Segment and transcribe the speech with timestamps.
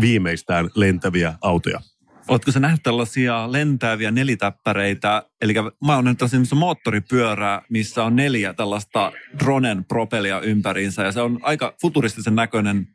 [0.00, 1.80] viimeistään lentäviä autoja.
[2.28, 5.22] Oletko sä nähnyt tällaisia lentäviä nelitäppäreitä?
[5.40, 5.54] Eli
[5.86, 6.20] mä oon nähnyt
[6.54, 11.02] moottoripyörää, missä on neljä tällaista dronen propelia ympäriinsä.
[11.02, 12.88] Ja se on aika futuristisen näköinen.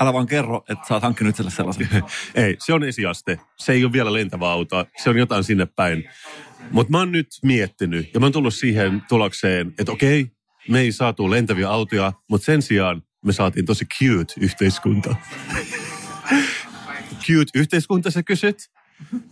[0.00, 1.88] Älä vaan kerro, että sä oot hankkinut itselle sellaisen.
[2.34, 3.40] ei, se on esiaste.
[3.56, 4.86] Se ei ole vielä lentävä auto.
[4.96, 6.04] Se on jotain sinne päin.
[6.70, 10.26] Mutta mä oon nyt miettinyt ja mä oon tullut siihen tulokseen, että okei,
[10.68, 15.14] me ei saatu lentäviä autoja, mutta sen sijaan me saatiin tosi cute yhteiskunta.
[17.28, 18.70] cute yhteiskunta sä kysyt?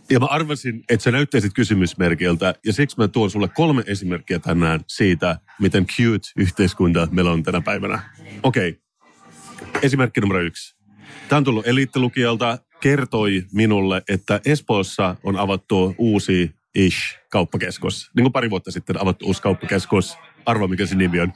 [0.09, 4.79] Ja mä arvasin, että sä näyttäisit kysymysmerkiltä, ja siksi mä tuon sulle kolme esimerkkiä tänään
[4.87, 7.99] siitä, miten cute yhteiskunta meillä on tänä päivänä.
[8.43, 9.81] Okei, okay.
[9.81, 10.75] esimerkki numero yksi.
[11.29, 16.97] Tämä on tullut eliittilukijalta, kertoi minulle, että Espoossa on avattu uusi ish
[17.29, 18.11] kauppakeskus.
[18.15, 20.17] Niin kuin pari vuotta sitten avattu uusi kauppakeskus.
[20.45, 21.33] Arvo, mikä se nimi on.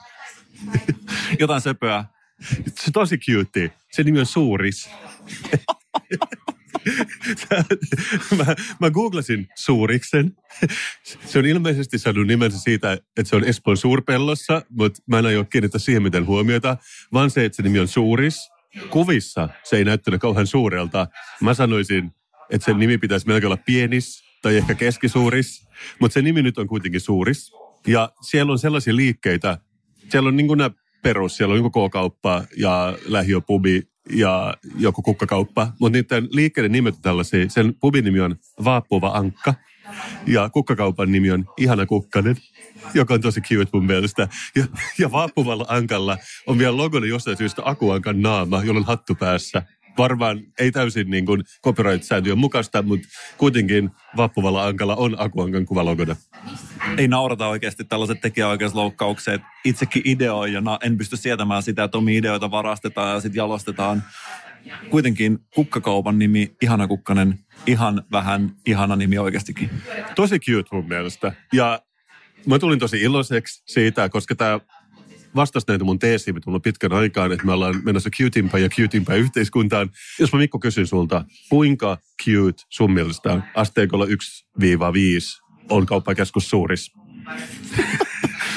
[1.39, 2.05] Jotain söpöä.
[2.41, 3.73] Se on tosi cute.
[3.91, 4.89] Se nimi on Suuris.
[8.37, 10.35] mä, mä googlasin Suuriksen.
[11.25, 15.43] Se on ilmeisesti saanut nimensä siitä, että se on Espoon suurpellossa, mutta mä en aio
[15.43, 16.77] kiinnittää siihen miten huomiota,
[17.13, 18.49] vaan se, että se nimi on Suuris.
[18.89, 21.07] Kuvissa se ei näyttänyt kauhean suurelta.
[21.41, 22.11] Mä sanoisin,
[22.49, 25.67] että sen nimi pitäisi melkein olla pienis tai ehkä keskisuuris,
[25.99, 27.51] mutta se nimi nyt on kuitenkin suuris.
[27.87, 29.57] Ja siellä on sellaisia liikkeitä,
[30.09, 30.71] siellä on niin nämä
[31.03, 37.01] perus, siellä on joku K-kauppa ja lähiöpubi ja joku kukkakauppa, mutta niiden liikkeiden nimet on
[37.01, 37.49] tällaisia.
[37.49, 39.53] Sen pubin nimi on Vaappuva Ankka
[40.27, 42.35] ja kukkakaupan nimi on Ihana Kukkanen,
[42.93, 44.27] joka on tosi cute mun mielestä.
[44.55, 44.65] Ja,
[44.97, 46.17] ja Vaappuvalla Ankalla
[46.47, 49.63] on vielä logona jostain syystä Akuankan naama, jolla on hattu päässä
[49.97, 53.07] varmaan ei täysin niin kuin copyright-sääntöjen mukaista, mutta
[53.37, 56.15] kuitenkin Vappuvalla Ankalla on Akuankan kuvalogona.
[56.97, 59.41] Ei naurata oikeasti tällaiset tekijäoikeusloukkaukset.
[59.65, 64.03] Itsekin ideoijana en pysty sietämään sitä, että omia ideoita varastetaan ja sitten jalostetaan.
[64.89, 69.69] Kuitenkin kukkakaupan nimi, ihana kukkanen, ihan vähän ihana nimi oikeastikin.
[70.15, 71.33] Tosi cute mun mielestä.
[71.53, 71.81] Ja
[72.45, 74.59] mä tulin tosi iloiseksi siitä, koska tämä
[75.35, 79.89] vastasi näitä mun teesiä tullut pitkän aikaan, että me ollaan menossa cutimpaa ja cutimpaa yhteiskuntaan.
[80.19, 84.09] Jos mä Mikko kysyn sulta, kuinka cute sun mielestä asteikolla 1-5
[85.69, 86.91] on kauppakeskus suuris?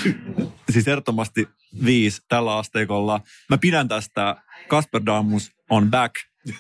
[0.73, 1.49] siis ehdottomasti
[1.85, 3.21] viisi tällä asteikolla.
[3.51, 4.37] Mä pidän tästä.
[4.69, 6.15] Kasper Damus on back.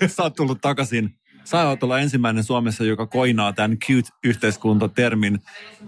[0.06, 1.10] Sä oot tullut takaisin.
[1.44, 5.38] Sä oot olla ensimmäinen Suomessa, joka koinaa tämän cute-yhteiskuntatermin.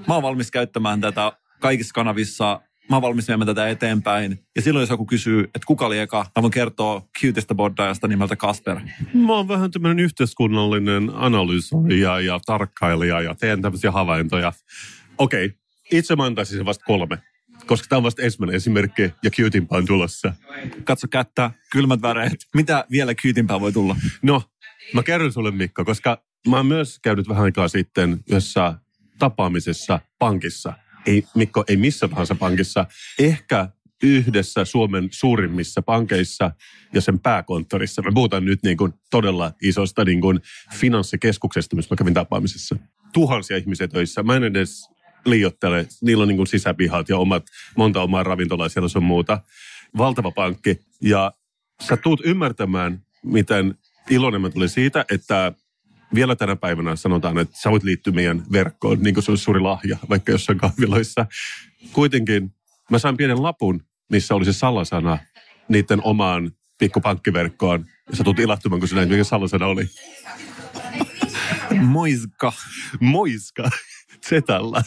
[0.08, 2.60] Mä oon valmis käyttämään tätä kaikissa kanavissa
[2.90, 4.38] mä oon valmis viemään tätä eteenpäin.
[4.56, 8.36] Ja silloin jos joku kysyy, että kuka oli eka, mä voin kertoa cutesta boddajasta nimeltä
[8.36, 8.80] Kasper.
[9.14, 14.52] Mä oon vähän tämmöinen yhteiskunnallinen analysoija ja tarkkailija ja teen tämmöisiä havaintoja.
[15.18, 15.58] Okei, okay.
[15.92, 17.18] itse mä antaisin sen vasta kolme
[17.66, 20.32] koska tämä on vasta ensimmäinen esimerkki ja cutimpaa on tulossa.
[20.84, 22.36] Katso kättä, kylmät väreet.
[22.54, 23.96] Mitä vielä cutimpaa voi tulla?
[24.22, 24.42] No,
[24.94, 28.74] mä kerron sulle Mikko, koska mä oon myös käynyt vähän aikaa sitten jossa
[29.18, 30.72] tapaamisessa pankissa–
[31.06, 32.86] ei, Mikko, ei missä tahansa pankissa,
[33.18, 33.68] ehkä
[34.02, 36.50] yhdessä Suomen suurimmissa pankeissa
[36.94, 38.02] ja sen pääkonttorissa.
[38.02, 40.40] Me puhutaan nyt niin kuin todella isosta niin kuin
[40.74, 42.76] finanssikeskuksesta, missä mä kävin tapaamisessa.
[43.12, 44.22] Tuhansia ihmisiä töissä.
[44.22, 44.90] Mä en edes
[45.24, 45.88] liiottele.
[46.02, 47.46] Niillä on niin kuin sisäpihat ja omat,
[47.76, 49.40] monta omaa ravintolaa siellä sun muuta.
[49.98, 50.80] Valtava pankki.
[51.02, 51.32] Ja
[51.82, 53.74] sä tuut ymmärtämään, miten
[54.10, 55.52] iloinen mä tulin siitä, että
[56.14, 59.60] vielä tänä päivänä sanotaan, että sä voit liittyä meidän verkkoon, niin kuin se olisi suuri
[59.60, 61.26] lahja, vaikka jossain kahviloissa.
[61.92, 62.54] Kuitenkin
[62.90, 65.18] mä sain pienen lapun, missä oli se salasana
[65.68, 67.84] niiden omaan pikkupankkiverkkoon.
[68.10, 69.90] Ja sä tulet ilahtumaan, kun sä näit, mikä salasana oli.
[71.80, 72.52] Moiska.
[73.00, 73.70] Moiska.
[74.28, 74.82] Zetalla.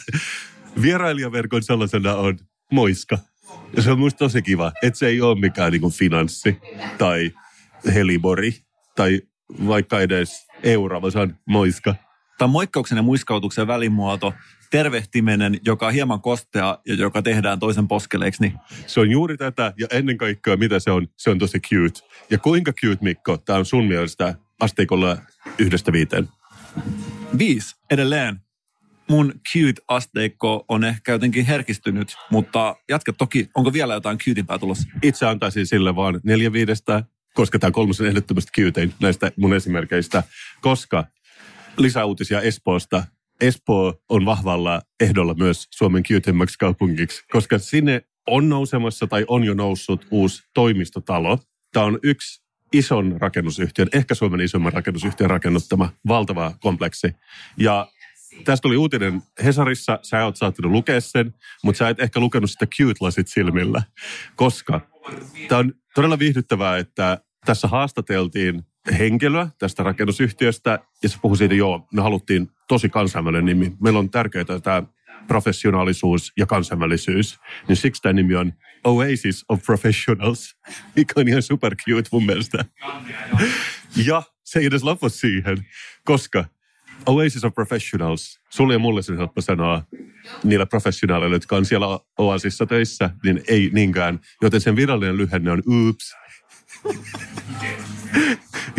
[0.82, 2.38] Vierailijaverkon salasana on
[2.72, 3.18] moiska.
[3.76, 6.58] Ja se on musta tosi kiva, että se ei ole mikään niin finanssi
[6.98, 7.30] tai
[7.94, 8.54] helibori
[8.96, 9.20] tai
[9.66, 11.94] vaikka edes euro, vaan se on moiska.
[12.38, 14.34] Tämä on moikkauksen ja muiskautuksen välimuoto,
[14.70, 18.42] tervehtiminen, joka on hieman kostea ja joka tehdään toisen poskeleiksi.
[18.42, 18.54] Niin.
[18.86, 22.00] Se on juuri tätä ja ennen kaikkea mitä se on, se on tosi cute.
[22.30, 25.16] Ja kuinka cute Mikko, tämä on sun mielestä asteikolla
[25.58, 26.28] yhdestä viiteen?
[27.38, 28.40] Viisi edelleen.
[29.08, 33.48] Mun cute-asteikko on ehkä jotenkin herkistynyt, mutta jatka toki.
[33.54, 34.88] Onko vielä jotain cuteimpää tulossa?
[35.02, 37.04] Itse antaisin sille vaan neljä viidestä
[37.34, 40.22] koska tämä kolmosen ehdottomasti cute näistä mun esimerkkeistä,
[40.60, 41.04] koska
[41.76, 43.04] lisäuutisia Espoosta.
[43.40, 49.54] Espoo on vahvalla ehdolla myös Suomen cutemmaksi kaupungiksi, koska sinne on nousemassa tai on jo
[49.54, 51.38] noussut uusi toimistotalo.
[51.72, 52.42] Tämä on yksi
[52.72, 57.14] ison rakennusyhtiön, ehkä Suomen isomman rakennusyhtiön rakennuttama valtava kompleksi.
[57.56, 57.88] Ja
[58.44, 61.34] tästä oli uutinen Hesarissa, sä oot saattanut lukea sen,
[61.64, 63.82] mutta sä et ehkä lukenut sitä cute-lasit silmillä,
[64.36, 64.80] koska
[65.48, 68.62] tämä on todella viihdyttävää, että tässä haastateltiin
[68.98, 73.76] henkilöä tästä rakennusyhtiöstä ja se puhui siitä, joo, me haluttiin tosi kansainvälinen nimi.
[73.80, 74.82] Meillä on tärkeää tämä
[75.26, 77.38] professionaalisuus ja kansainvälisyys,
[77.68, 78.52] niin siksi tämä nimi on
[78.84, 80.56] Oasis of Professionals,
[80.96, 82.64] mikä on ihan super cute mun mielestä.
[84.06, 85.66] Ja se ei edes lopu siihen,
[86.04, 86.44] koska
[87.06, 89.82] Oasis of Professionals, sulle ja mulle sen helppo sanoa
[90.44, 91.86] niillä professionaaleilla, jotka on siellä
[92.18, 94.20] Oasissa töissä, niin ei niinkään.
[94.42, 96.14] Joten sen virallinen lyhenne on Oops.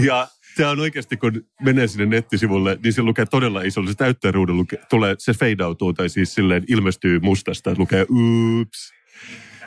[0.07, 0.27] ja
[0.57, 3.87] tämä on oikeasti, kun menee sinne nettisivulle, niin se lukee todella iso.
[3.87, 8.93] Se täyttäjäruudun luke, tulee, se feidautuu tai siis silleen ilmestyy mustasta, lukee Oops.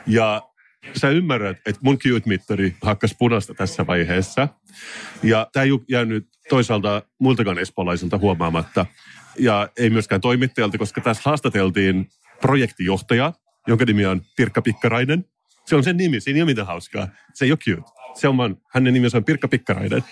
[0.07, 0.41] Ja
[0.93, 4.47] sä ymmärrät, että mun cute-mittari hakkas punaista tässä vaiheessa.
[5.23, 8.85] Ja tämä ei jäänyt toisaalta muiltakaan espoolaisilta huomaamatta.
[9.39, 12.09] Ja ei myöskään toimittajalta, koska tässä haastateltiin
[12.41, 13.33] projektijohtaja,
[13.67, 15.25] jonka nimi on Pirkka Pikkarainen.
[15.65, 17.07] Se on sen nimi, siinä ei ole mitään hauskaa.
[17.33, 17.91] Se ei ole cute.
[18.15, 20.03] Se on vaan, hänen nimensä on Pirkka Pikkarainen.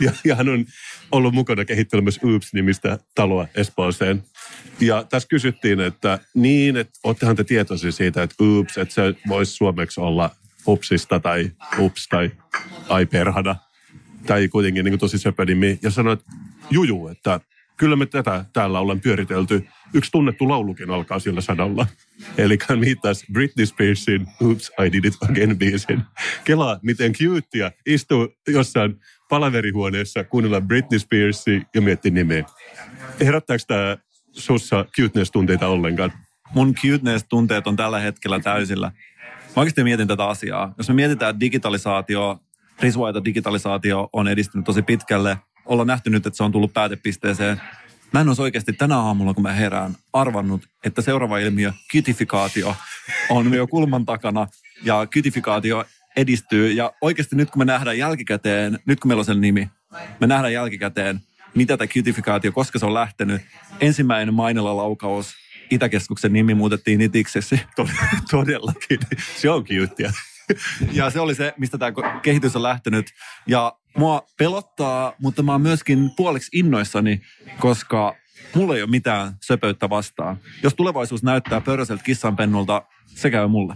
[0.00, 0.64] Ja, ja hän on
[1.12, 4.24] ollut mukana kehittelemässä Oops-nimistä taloa Espooseen.
[4.80, 9.52] Ja tässä kysyttiin, että niin, että oottehan te tietoisia siitä, että Oops, että se voisi
[9.52, 10.30] suomeksi olla
[10.66, 12.30] Upsista tai Ups tai
[12.88, 13.56] Ai perhana.
[14.26, 15.78] Tai kuitenkin niin kuin tosi söpö nimi.
[15.82, 16.20] Ja sanoit,
[16.70, 17.40] juju, että
[17.76, 19.66] kyllä me tätä täällä ollaan pyöritelty.
[19.94, 21.86] Yksi tunnettu laulukin alkaa sillä sanalla.
[22.38, 26.02] Eli viittasi Britney Spearsin Oops, I Did It Again biisin.
[26.44, 32.44] Kelaa, miten cutea istuu jossain palaverihuoneessa kuunnella Britney Spearsia ja miettii nimeä.
[33.20, 33.96] Herättääkö tämä
[34.32, 36.12] sussa cuteness-tunteita ollenkaan?
[36.54, 38.92] Mun cuteness-tunteet on tällä hetkellä täysillä.
[39.56, 40.74] Mä oikeasti mietin tätä asiaa.
[40.78, 42.38] Jos me mietitään, digitalisaatio,
[42.80, 47.60] risuaita digitalisaatio on edistynyt tosi pitkälle, ollaan nähty nyt, että se on tullut päätepisteeseen.
[48.12, 52.76] Mä en olisi oikeasti tänä aamulla, kun mä herään, arvannut, että seuraava ilmiö, kytifikaatio,
[53.30, 54.46] on jo kulman takana
[54.82, 55.84] ja kytifikaatio
[56.16, 56.72] edistyy.
[56.72, 59.70] Ja oikeasti nyt kun me nähdään jälkikäteen, nyt kun meillä on sen nimi,
[60.20, 61.20] me nähdään jälkikäteen,
[61.54, 63.42] mitä tämä kytifikaatio, koska se on lähtenyt.
[63.80, 65.34] Ensimmäinen mainella laukaus
[65.70, 67.60] Itäkeskuksen nimi muutettiin Itiksesi.
[68.30, 68.98] Todellakin.
[69.36, 70.12] Se on cute.
[70.92, 71.92] Ja se oli se, mistä tämä
[72.22, 73.06] kehitys on lähtenyt.
[73.46, 77.20] Ja mua pelottaa, mutta mä oon myöskin puoliksi innoissani,
[77.58, 78.16] koska
[78.54, 80.36] mulla ei ole mitään söpöyttä vastaan.
[80.62, 83.74] Jos tulevaisuus näyttää pörröseltä kissanpennulta, se käy mulle.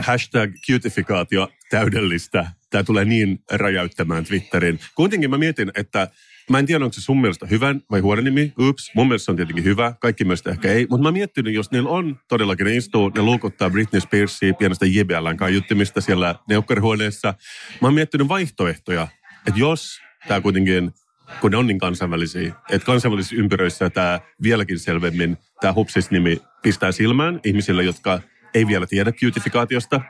[0.00, 2.50] Hashtag cutifikaatio täydellistä.
[2.70, 4.80] Tämä tulee niin räjäyttämään Twitterin.
[4.94, 6.08] Kuitenkin mä mietin, että
[6.50, 8.52] Mä en tiedä, onko se sun mielestä hyvä vai huono nimi.
[8.58, 9.94] Ups, mun mielestä se on tietenkin hyvä.
[10.00, 10.86] Kaikki mielestä ehkä ei.
[10.90, 15.36] Mutta mä miettinyt, jos niillä on todellakin, ne istuu, ne luukuttaa Britney Spearsia pienestä JBLn
[15.36, 17.34] kaiuttimista siellä neukkarihuoneessa.
[17.80, 19.08] Mä oon miettinyt vaihtoehtoja,
[19.46, 20.94] että jos tämä kuitenkin
[21.40, 27.40] kun ne on niin kansainvälisiä, että kansainvälisissä ympyröissä tämä vieläkin selvemmin, tämä Hupsis-nimi pistää silmään
[27.44, 28.20] ihmisille, jotka
[28.54, 30.00] ei vielä tiedä cutifikaatiosta,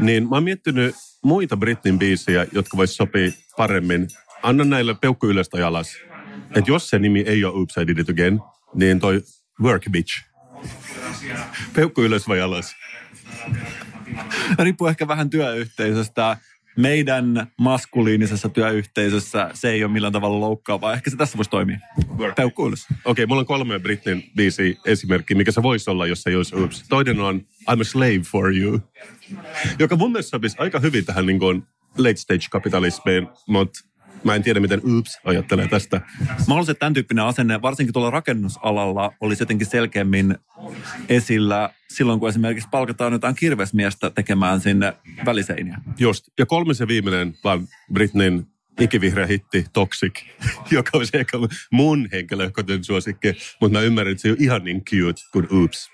[0.00, 0.94] niin mä oon miettinyt
[1.24, 4.08] muita Britnin biisejä, jotka vois sopia paremmin
[4.42, 5.96] anna näille peukku ylös tai alas.
[6.56, 8.40] Että jos se nimi ei ole Oops, I Did It Again,
[8.74, 9.22] niin toi
[9.62, 10.24] Work Bitch.
[11.72, 12.76] Peukku ylös vai alas?
[14.58, 16.36] Riippuu ehkä vähän työyhteisöstä.
[16.76, 20.92] Meidän maskuliinisessa työyhteisössä se ei ole millään tavalla loukkaavaa.
[20.92, 21.78] Ehkä se tässä voisi toimia.
[22.36, 22.86] Peukku ylös.
[22.90, 26.36] Okei, okay, mulla on kolme Britnin biisi esimerkki, mikä se voisi olla, jos se ei
[26.36, 26.84] olisi Oops.
[26.88, 27.40] Toinen on
[27.70, 28.80] I'm a slave for you,
[29.78, 31.62] joka mun mielestä sopisi aika hyvin tähän niin kuin
[31.98, 33.80] late stage kapitalismiin, mutta
[34.24, 36.00] Mä en tiedä, miten Oops ajattelee tästä.
[36.20, 40.38] Mä haluaisin, että tämän tyyppinen asenne, varsinkin tuolla rakennusalalla, olisi jotenkin selkeämmin
[41.08, 44.92] esillä silloin, kun esimerkiksi palkataan jotain kirvesmiestä tekemään sinne
[45.24, 45.78] väliseiniä.
[45.98, 46.24] Just.
[46.38, 48.46] Ja kolmas ja viimeinen vaan Britnin
[48.80, 50.20] ikivihreä hitti Toxic,
[50.70, 51.38] joka olisi ehkä
[51.70, 55.90] mun henkilökohtainen suosikki, mutta mä ymmärrän, että se on ihan niin cute kuin Oops.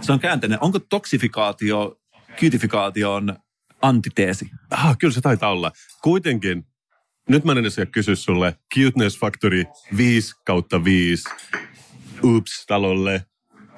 [0.00, 0.58] Se on käänteinen.
[0.60, 2.00] Onko toksifikaatio,
[2.36, 3.36] cutifikaation
[3.82, 4.50] antiteesi?
[4.70, 5.72] Ah, kyllä se taitaa olla.
[6.02, 6.66] Kuitenkin
[7.28, 9.64] nyt mä en edes kysyä sulle Cuteness Factory
[9.96, 11.24] 5 kautta 5
[12.24, 13.26] Oops talolle.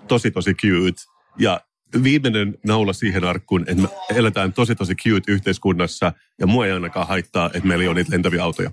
[0.09, 1.03] Tosi tosi cute.
[1.39, 1.61] Ja
[2.03, 7.09] viimeinen naula siihen arkkuun, että me eletään tosi tosi cute yhteiskunnassa ja mua ei ainakaan
[7.09, 8.71] haittaa, että meillä ei ole niitä lentäviä autoja.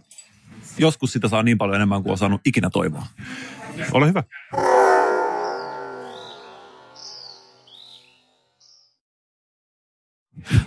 [0.77, 3.05] Joskus sitä saa niin paljon enemmän kuin on saanut ikinä toivoa.
[3.91, 4.24] Ole hyvä.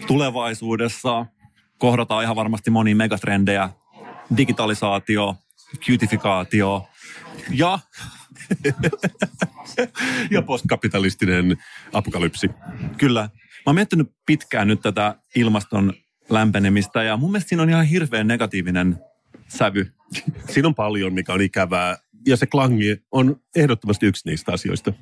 [0.07, 1.27] Tulevaisuudessa
[1.79, 3.71] kohdataan ihan varmasti monia megatrendejä.
[4.37, 5.37] Digitalisaatio,
[5.81, 6.89] cutifikaatio
[7.51, 7.79] ja
[10.31, 11.57] ja postkapitalistinen
[11.93, 12.51] apokalypsi.
[12.97, 13.21] Kyllä.
[13.21, 15.93] Mä oon miettinyt pitkään nyt tätä ilmaston
[16.31, 18.99] lämpenemistä ja mun mielestä siinä on ihan hirveän negatiivinen
[19.49, 19.93] sävy.
[20.53, 21.97] Siinä on paljon, mikä on ikävää.
[22.27, 24.93] Ja se klangi on ehdottomasti yksi niistä asioista.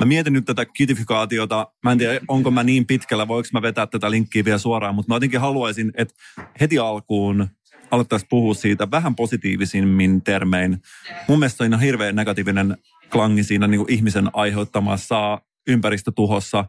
[0.00, 1.66] Mä mietin nyt tätä kitifikaatiota.
[1.82, 5.12] Mä en tiedä, onko mä niin pitkällä, voiko mä vetää tätä linkkiä vielä suoraan, mutta
[5.12, 6.14] mä jotenkin haluaisin, että
[6.60, 7.48] heti alkuun
[7.92, 10.82] alettaisiin puhua siitä vähän positiivisimmin termein.
[11.28, 12.76] Mun mielestä on ihan hirveän negatiivinen
[13.10, 16.64] klangi siinä niin kuin ihmisen aiheuttamassa ympäristötuhossa.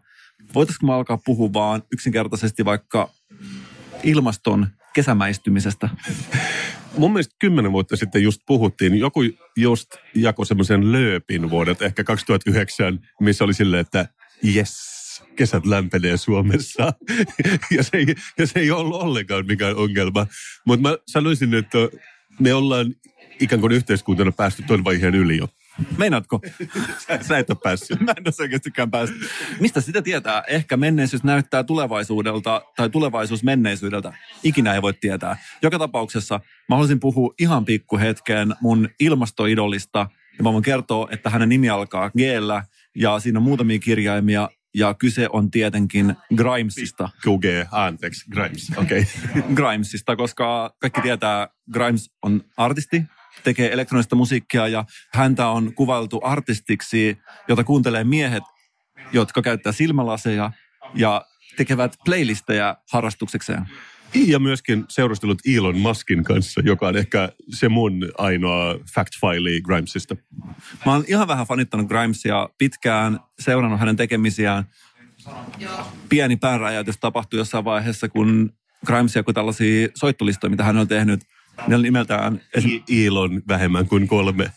[0.55, 3.09] Voitaisiko mä alkaa puhua vaan yksinkertaisesti vaikka
[4.03, 5.89] ilmaston kesämäistymisestä?
[6.97, 9.19] Mun mielestä kymmenen vuotta sitten just puhuttiin, joku
[9.57, 14.07] just jakoi semmoisen lööpin vuodet, ehkä 2009, missä oli silleen, että
[14.55, 14.92] yes,
[15.35, 16.93] kesät lämpenee Suomessa.
[17.75, 18.05] ja, se ei,
[18.37, 20.27] ja se ei ollut ollenkaan mikään ongelma.
[20.65, 21.77] Mutta mä sanoisin, että
[22.39, 22.95] me ollaan
[23.39, 25.47] ikään kuin yhteiskuntana päästy tuon vaiheen yli jo.
[25.97, 26.41] Meinaatko?
[27.07, 27.99] Sä, sä et ole päässyt.
[27.99, 29.21] Mä en ole selkeästikään päässyt.
[29.59, 30.43] Mistä sitä tietää?
[30.47, 34.13] Ehkä menneisyys näyttää tulevaisuudelta tai tulevaisuus menneisyydeltä.
[34.43, 35.37] Ikinä ei voi tietää.
[35.61, 40.09] Joka tapauksessa mä haluaisin puhua ihan pikkuhetken mun ilmastoidolista.
[40.37, 42.19] Ja mä voin kertoa, että hänen nimi alkaa g
[42.95, 47.09] ja siinä on muutamia kirjaimia ja kyse on tietenkin Grimesista.
[47.27, 49.05] QG, anteeksi, Grimes, okei.
[49.31, 49.41] Okay.
[49.55, 53.03] Grimesista, koska kaikki tietää, Grimes on artisti,
[53.43, 58.43] tekee elektronista musiikkia ja häntä on kuvailtu artistiksi, jota kuuntelee miehet,
[59.13, 60.51] jotka käyttää silmälaseja
[60.95, 61.25] ja
[61.57, 63.65] tekevät playlisteja harrastuksekseen.
[64.15, 70.15] Ja myöskin seurustelut Elon Muskin kanssa, joka on ehkä se mun ainoa fact file Grimesista.
[70.85, 74.63] Mä oon ihan vähän fanittanut Grimesia pitkään, seurannut hänen tekemisiään.
[76.09, 78.53] Pieni pääräjäytys tapahtui jossain vaiheessa, kun
[78.85, 81.21] Grimesia, kun tällaisia soittolistoja, mitä hän on tehnyt,
[81.67, 82.41] ne oli nimeltään...
[82.89, 84.51] Elon vähemmän kuin kolme.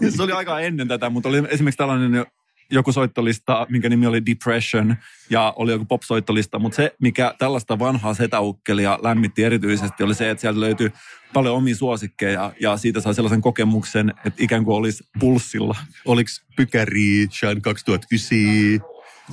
[0.16, 2.26] se oli aika ennen tätä, mutta oli esimerkiksi tällainen
[2.70, 4.96] joku soittolista, minkä nimi oli Depression,
[5.30, 10.40] ja oli joku pop-soittolista, mutta se, mikä tällaista vanhaa setäukkelia lämmitti erityisesti, oli se, että
[10.40, 10.92] sieltä löytyi
[11.32, 15.76] paljon omia suosikkeja, ja siitä sai sellaisen kokemuksen, että ikään kuin olisi pulssilla.
[16.04, 18.38] Oliko Pykäri, Shine 2009?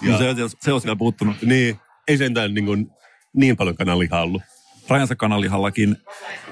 [0.01, 0.11] Ja...
[0.11, 1.41] No se, se olisi vielä puuttunut.
[1.41, 2.87] Niin, ei sentään niin, kuin,
[3.33, 4.41] niin paljon kanalihaa ollut.
[4.89, 5.97] Rajansa kanalihallakin.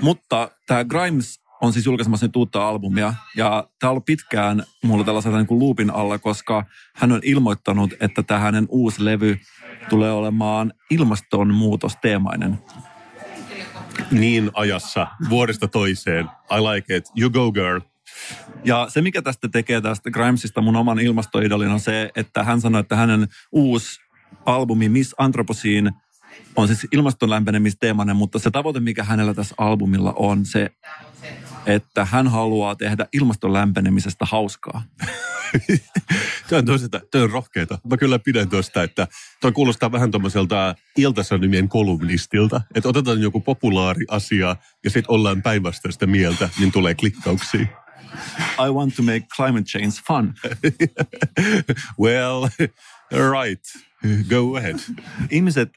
[0.02, 3.14] Mutta tämä Grimes on siis julkaisemassa nyt uutta albumia.
[3.36, 7.94] Ja tämä on ollut pitkään mulla tällaisella niin kuin loopin alla, koska hän on ilmoittanut,
[8.00, 9.38] että tämä hänen uusi levy
[9.90, 12.60] tulee olemaan ilmastonmuutosteemainen.
[14.12, 16.26] Niin ajassa, vuodesta toiseen.
[16.26, 17.06] I like it.
[17.20, 17.80] You go girl.
[18.64, 22.82] Ja se, mikä tästä tekee tästä Grimesista mun oman ilmastoidolin on se, että hän sanoi,
[22.82, 24.00] että hänen uusi
[24.46, 25.92] albumi Miss Anthropocene
[26.56, 30.70] on siis ilmaston lämpenemisteemainen, mutta se tavoite, mikä hänellä tässä albumilla on, se
[31.66, 34.84] että hän haluaa tehdä ilmaston lämpenemisestä hauskaa.
[36.50, 37.80] Tämä on, toisesta, tämä on rohkeita.
[37.90, 39.08] Mä kyllä pidän tuosta, että
[39.42, 42.62] toi kuulostaa vähän tuommoiselta iltasanomien kolumnistilta.
[42.76, 47.68] Että otetaan joku populaari asia ja sitten ollaan päinvastaista mieltä, niin tulee klikkauksia.
[48.68, 50.34] I want to make climate change fun.
[52.04, 52.48] well,
[53.12, 53.64] right.
[54.30, 54.80] Go ahead.
[55.32, 55.70] Ihmiset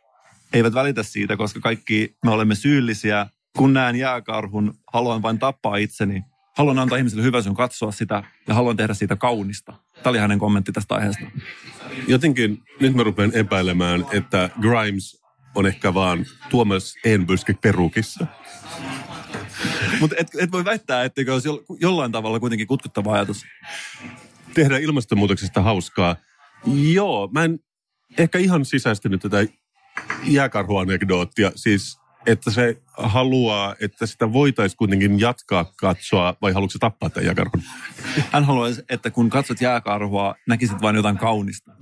[0.53, 3.27] eivät välitä siitä, koska kaikki me olemme syyllisiä
[3.57, 6.23] kun näen jääkarhun, haluan vain tappaa itseni.
[6.57, 9.73] Haluan antaa ihmisille hyväisyn katsoa sitä ja haluan tehdä siitä kaunista.
[10.03, 11.25] Tämä oli hänen kommentti tästä aiheesta.
[12.09, 15.23] Jotenkin nyt mä rupean epäilemään, että Grimes
[15.55, 18.27] on ehkä vaan Tuomas Enbyske perukissa.
[20.01, 21.49] Mutta et, et voi väittää, että olisi
[21.81, 23.45] jollain tavalla kuitenkin kutkuttava ajatus.
[24.55, 26.17] Tehdä ilmastonmuutoksesta hauskaa.
[26.93, 27.59] Joo, mä en
[28.19, 29.47] ehkä ihan sisäistänyt tätä
[30.25, 31.53] jääkarhuanekdoottia.
[31.55, 37.27] Siis että se haluaa, että sitä voitaisiin kuitenkin jatkaa katsoa, vai haluatko se tappaa tämän
[37.27, 37.63] jääkarhun?
[38.33, 41.73] Hän haluaisi, että kun katsot jääkarhua, näkisit vain jotain kaunista.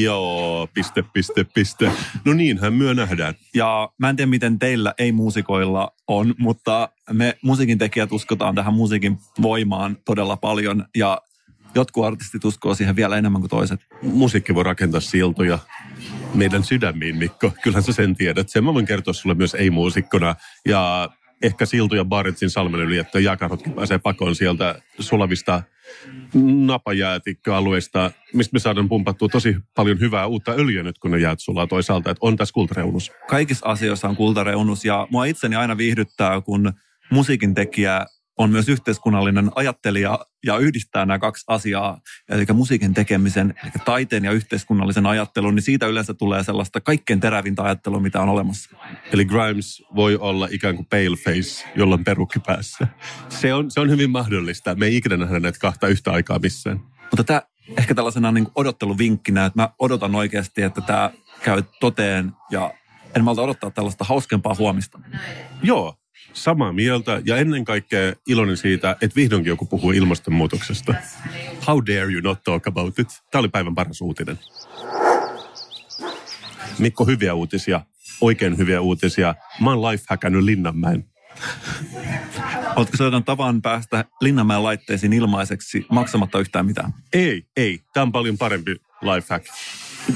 [0.00, 1.92] Joo, piste, piste, piste.
[2.24, 3.34] No niinhän myö nähdään.
[3.54, 9.18] Ja mä en tiedä, miten teillä ei-muusikoilla on, mutta me musiikin tekijät uskotaan tähän musiikin
[9.42, 10.84] voimaan todella paljon.
[10.96, 11.18] Ja
[11.74, 13.80] jotkut artistit uskoo siihen vielä enemmän kuin toiset.
[14.02, 15.58] Musiikki voi rakentaa siltoja
[16.34, 17.52] meidän sydämiin, Mikko.
[17.62, 18.48] Kyllähän sä sen tiedät.
[18.48, 20.34] Sen mä voin kertoa sulle myös ei-muusikkona.
[20.66, 21.10] Ja
[21.42, 25.62] ehkä Siltu Barretsin salmen yli, että jääkarhotkin pääsee pakoon sieltä sulavista
[26.66, 31.66] napajäätikköalueista, mistä me saadaan pumpattua tosi paljon hyvää uutta öljyä nyt, kun ne jäät sulaa
[31.66, 33.12] toisaalta, että on tässä kultareunus.
[33.28, 36.72] Kaikissa asioissa on kultareunus ja mua itseni aina viihdyttää, kun
[37.10, 38.06] musiikin tekijä
[38.38, 44.32] on myös yhteiskunnallinen ajattelija ja yhdistää nämä kaksi asiaa, eli musiikin tekemisen, eli taiteen ja
[44.32, 48.76] yhteiskunnallisen ajattelun, niin siitä yleensä tulee sellaista kaikkein terävintä ajattelua, mitä on olemassa.
[49.12, 52.86] Eli Grimes voi olla ikään kuin paleface, jolla on perukki päässä.
[53.28, 54.74] Se on, se on hyvin mahdollista.
[54.74, 56.80] Me ei ikinä nähdä näitä kahta yhtä aikaa missään.
[57.10, 57.42] Mutta tämä
[57.78, 61.10] ehkä tällaisena niin odotteluvinkkinä, että mä odotan oikeasti, että tämä
[61.42, 62.74] käy toteen ja
[63.16, 65.00] en malta odottaa tällaista hauskempaa huomista.
[65.62, 65.94] Joo,
[66.34, 70.94] samaa mieltä ja ennen kaikkea iloinen siitä, että vihdoinkin joku puhuu ilmastonmuutoksesta.
[71.66, 73.08] How dare you not talk about it?
[73.30, 74.38] Tämä oli päivän paras uutinen.
[76.78, 77.80] Mikko, hyviä uutisia.
[78.20, 79.34] Oikein hyviä uutisia.
[79.60, 81.04] Mä oon lifehackannut Linnanmäen.
[82.76, 86.94] Oletko sellainen tavan päästä Linnanmäen laitteisiin ilmaiseksi maksamatta yhtään mitään?
[87.12, 87.80] Ei, ei.
[87.92, 89.46] Tämä on paljon parempi lifehack,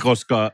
[0.02, 0.50] koska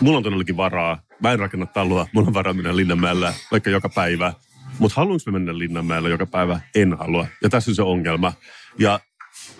[0.00, 1.02] mulla on todellakin varaa.
[1.22, 4.32] Mä en rakenna taloa, mulla on varaa mennä Linnanmäellä vaikka joka päivä.
[4.78, 6.60] Mutta haluanko mennä Linnanmäellä joka päivä?
[6.74, 7.26] En halua.
[7.42, 8.32] Ja tässä on se ongelma.
[8.78, 9.00] Ja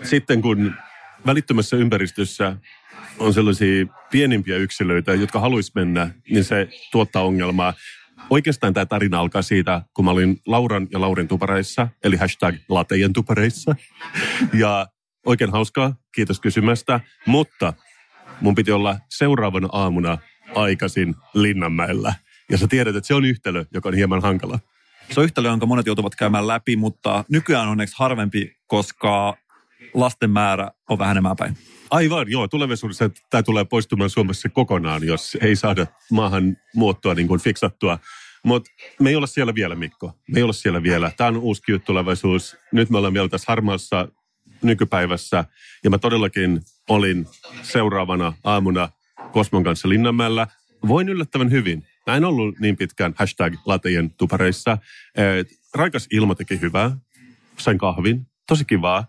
[0.02, 0.74] sitten kun
[1.26, 2.56] välittömässä ympäristössä
[3.18, 7.74] on sellaisia pienimpiä yksilöitä, jotka haluaisi mennä, niin se tuottaa ongelmaa.
[8.30, 13.12] Oikeastaan tämä tarina alkaa siitä, kun mä olin Lauran ja Laurin tupareissa, eli hashtag latejen
[13.12, 13.74] tupareissa.
[14.52, 14.86] Ja
[15.26, 17.00] oikein hauskaa, kiitos kysymästä.
[17.26, 17.72] Mutta
[18.40, 20.18] mun piti olla seuraavana aamuna
[20.54, 22.14] aikaisin Linnanmäellä.
[22.50, 24.58] Ja sä tiedät, että se on yhtälö, joka on hieman hankala.
[25.10, 29.36] Se on yhtälö, jonka monet joutuvat käymään läpi, mutta nykyään on onneksi harvempi, koska
[29.94, 31.56] lasten määrä on vähenemään päin.
[31.90, 32.48] Aivan, joo.
[32.48, 37.98] Tulevaisuudessa tämä tulee poistumaan Suomessa kokonaan, jos ei saada maahan muottoa niin kuin fiksattua.
[38.44, 38.70] Mutta
[39.00, 40.12] me ei olla siellä vielä, Mikko.
[40.28, 41.12] Me ei olla siellä vielä.
[41.16, 42.56] Tämä on uusi tulevaisuus.
[42.72, 44.08] Nyt me ollaan vielä tässä harmaassa
[44.62, 45.44] nykypäivässä.
[45.84, 47.26] Ja mä todellakin olin
[47.62, 48.88] seuraavana aamuna
[49.32, 50.46] Kosmon kanssa Linnanmäellä.
[50.88, 51.86] Voin yllättävän hyvin.
[52.06, 54.78] Mä en ollut niin pitkään hashtag latejen tupareissa.
[55.14, 56.96] Et, raikas ilma teki hyvää.
[57.58, 58.26] Sain kahvin.
[58.46, 59.06] Tosi kivaa.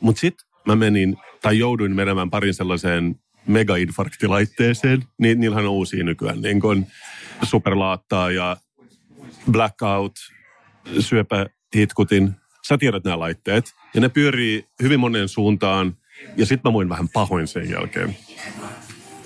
[0.00, 5.04] Mutta sitten mä menin, tai jouduin menemään parin sellaiseen mega-infarktilaitteeseen.
[5.18, 6.86] Ni, niillähän on uusia nykyään, niin kuin
[7.42, 8.56] superlaattaa ja
[9.50, 10.14] blackout,
[11.00, 12.32] syöpähitkutin.
[12.68, 13.72] Sä tiedät nämä laitteet.
[13.94, 15.96] Ja ne pyörii hyvin moneen suuntaan.
[16.36, 18.16] Ja sitten mä voin vähän pahoin sen jälkeen.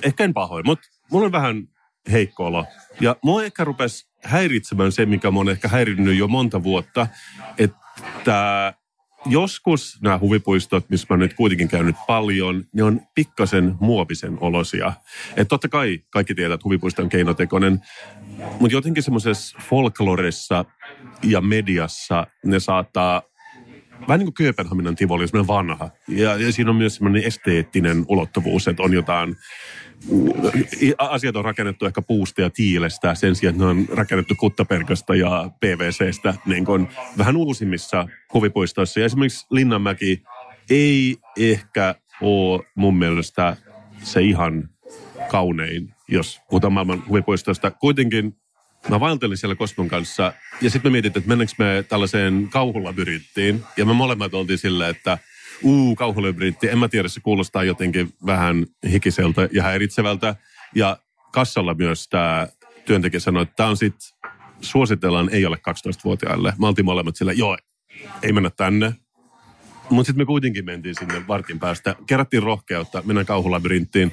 [0.02, 1.68] Ehkä en pahoin, mutta mulla on vähän
[2.12, 2.64] heikko olo.
[3.00, 7.06] Ja mua ehkä rupesi häiritsemään se, mikä mä oon ehkä häirinnyt jo monta vuotta,
[7.58, 8.74] että
[9.26, 14.92] joskus nämä huvipuistot, missä mä nyt kuitenkin käynyt paljon, ne on pikkasen muovisen olosia.
[15.30, 17.80] Että totta kai kaikki tietää, että huvipuisto on keinotekoinen,
[18.60, 20.64] mutta jotenkin semmoisessa folkloressa
[21.22, 23.22] ja mediassa ne saattaa
[24.08, 25.90] vähän niin kuin Kööpenhaminan Tivoli, semmoinen vanha.
[26.08, 29.36] Ja, ja siinä on myös semmoinen esteettinen ulottuvuus, että on jotain
[30.98, 35.50] asiat on rakennettu ehkä puusta ja tiilestä sen sijaan, että ne on rakennettu kuttaperkasta ja
[35.60, 39.00] PVCstä niin kuin vähän uusimmissa huvipuistoissa.
[39.00, 40.22] Ja esimerkiksi Linnanmäki
[40.70, 43.56] ei ehkä ole mun mielestä
[44.02, 44.68] se ihan
[45.30, 47.70] kaunein, jos puhutaan maailman huvipuistosta.
[47.70, 48.36] Kuitenkin
[48.88, 53.62] mä vaeltelin siellä Kosmon kanssa ja sitten me mietittiin, että mennäänkö me tällaiseen kauhulabyrintiin.
[53.76, 55.18] Ja me molemmat oltiin silleen, että
[55.62, 56.68] uu, kauhulabyrintти.
[56.68, 60.36] En mä tiedä, se kuulostaa jotenkin vähän hikiseltä ja häiritsevältä.
[60.74, 60.98] Ja
[61.32, 62.48] kassalla myös tämä
[62.84, 64.18] työntekijä sanoi, että tämä on sitten,
[64.60, 66.52] suositellaan ei ole 12-vuotiaille.
[66.58, 67.58] Mä oltiin molemmat sillä, joo,
[68.22, 68.94] ei mennä tänne.
[69.90, 71.94] Mutta sitten me kuitenkin mentiin sinne vartin päästä.
[72.06, 74.12] Kerättiin rohkeutta, mennään kauhulabyrinttiin.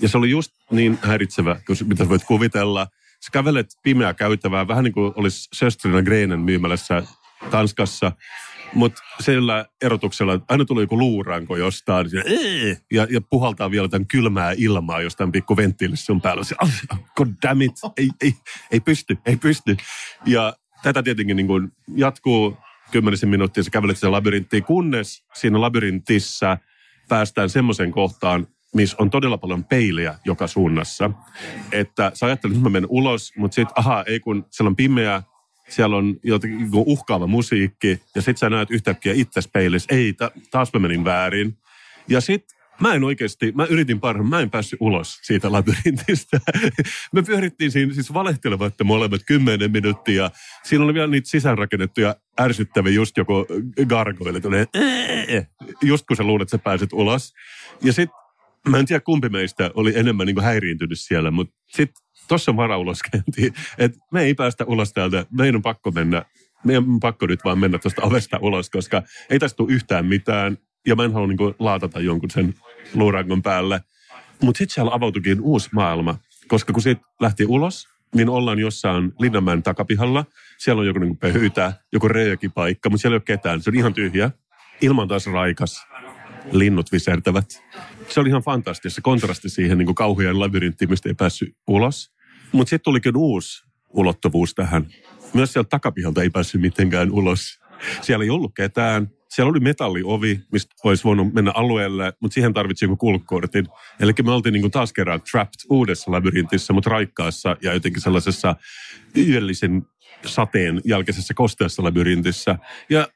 [0.00, 2.86] Ja se oli just niin häiritsevä, mitä voit kuvitella.
[3.20, 7.02] Sä kävelet pimeää käytävää, vähän niin kuin olisi Söstrina Greenen myymälässä
[7.50, 8.12] Tanskassa.
[8.74, 12.06] Mutta sillä erotuksella, että aina tulee joku luuranko jostain
[12.92, 16.44] ja, ja puhaltaa vielä tämän kylmää ilmaa jostain pikku venttiilistä sun päällä.
[16.44, 16.70] Se, oh,
[17.16, 18.34] God damn it, ei, ei,
[18.70, 19.76] ei pysty, ei pysty.
[20.26, 22.56] Ja tätä tietenkin niin kuin jatkuu
[22.90, 26.58] kymmenisen minuuttia, sä kävelet sen labyrinttiin, kunnes siinä labyrintissa
[27.08, 31.10] päästään semmoiseen kohtaan, missä on todella paljon peiliä joka suunnassa.
[31.72, 35.22] Että sä ajattelet, että mä menen ulos, mutta sitten, aha, ei kun siellä on pimeä,
[35.68, 40.30] siellä on jotenkin niinku uhkaava musiikki, ja sit sä näet yhtäkkiä itse peilissä, ei, ta,
[40.50, 41.58] taas mä menin väärin.
[42.08, 42.44] Ja sit
[42.80, 46.40] mä en oikeasti, mä yritin parhaan, mä en päässyt ulos siitä labyrintistä.
[47.14, 50.30] me pyörittiin siinä siis valehtelematta molemmat kymmenen minuuttia.
[50.62, 53.46] Siinä oli vielä niitä sisäänrakennettuja ärsyttäviä just joku
[53.86, 54.66] gargoille, tulee,
[55.82, 57.32] just kun sä luulet, että sä pääset ulos.
[57.82, 58.16] Ja sitten
[58.68, 63.52] mä en tiedä kumpi meistä oli enemmän niin häiriintynyt siellä, mutta sitten tuossa on varauloskäynti,
[63.78, 66.24] että me ei päästä ulos täältä, meidän on pakko mennä,
[66.64, 70.58] meidän on pakko nyt vaan mennä tuosta ovesta ulos, koska ei tästä tule yhtään mitään,
[70.86, 72.54] ja mä en halua niin laatata jonkun sen
[72.94, 73.80] luurangon päälle.
[74.42, 79.62] Mutta sitten siellä avautuikin uusi maailma, koska kun siitä lähti ulos, niin ollaan jossain Linnanmäen
[79.62, 80.24] takapihalla.
[80.58, 82.08] Siellä on joku niin pöytä, joku
[82.54, 83.62] paikka, mutta siellä ei ole ketään.
[83.62, 84.30] Se on ihan tyhjä.
[84.80, 85.86] Ilman taas raikas.
[86.52, 87.64] Linnut visertävät.
[88.08, 88.94] Se oli ihan fantastista.
[88.94, 92.13] Se kontrasti siihen niin kauhean labyrinttiin, mistä ei päässyt ulos.
[92.54, 94.86] Mutta sitten tulikin uusi ulottuvuus tähän.
[95.32, 97.60] Myös sieltä takapihalta ei päässyt mitenkään ulos.
[98.02, 99.10] Siellä ei ollut ketään.
[99.28, 103.66] Siellä oli metalliovi, mistä olisi voinut mennä alueelle, mutta siihen tarvitsi joku kulkukortin.
[104.00, 108.56] Eli me oltiin niin taas kerran trapped uudessa labyrintissä, mutta raikkaassa ja jotenkin sellaisessa
[109.16, 109.82] yöllisen
[110.26, 112.58] sateen jälkeisessä kosteassa labyrintissä.
[112.90, 113.08] Ja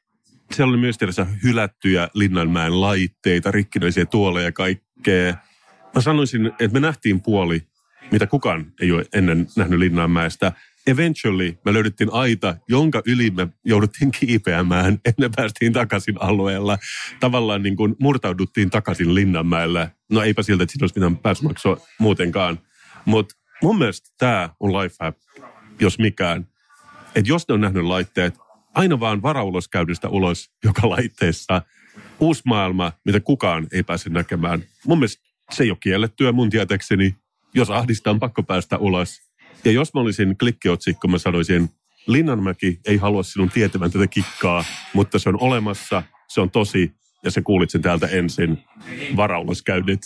[0.53, 5.35] siellä oli myös tietysti hylättyjä Linnanmäen laitteita, rikkinäisiä tuoleja ja kaikkea.
[5.95, 7.68] Mä sanoisin, että me nähtiin puoli,
[8.11, 10.51] mitä kukaan ei ole ennen nähnyt Linnanmäestä
[10.87, 16.77] eventually me löydettiin aita, jonka yli me jouduttiin kiipeämään, ennen päästiin takaisin alueella.
[17.19, 19.91] Tavallaan niin kuin murtauduttiin takaisin Linnanmäelle.
[20.11, 22.59] No eipä siltä, että siinä olisi mitään pääsmaksua muutenkaan.
[23.05, 25.17] Mutta mun mielestä tämä on life hack,
[25.79, 26.47] jos mikään.
[27.15, 28.37] Että jos ne on nähnyt laitteet,
[28.75, 31.61] aina vaan varauloskäynnistä ulos joka laitteessa.
[32.19, 34.63] Uusi maailma, mitä kukaan ei pääse näkemään.
[34.85, 37.15] Mun mielestä se ei ole kiellettyä mun tietäkseni.
[37.53, 39.21] Jos ahdistaa, on pakko päästä ulos
[39.65, 41.69] ja jos mä olisin klikkiotsikko, mä sanoisin,
[42.07, 46.91] Linnanmäki ei halua sinun tietävän tätä kikkaa, mutta se on olemassa, se on tosi,
[47.23, 48.63] ja se kuulit sen täältä ensin.
[49.15, 50.01] Varauloskäynnit.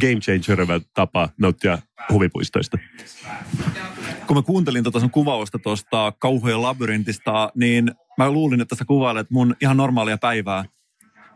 [0.00, 1.78] Game changer tapa nauttia
[2.12, 2.78] huvipuistoista.
[4.26, 9.30] Kun mä kuuntelin tuota sun kuvausta tuosta kauhujen labyrintistä, niin mä luulin, että sä kuvailet
[9.30, 10.64] mun ihan normaalia päivää.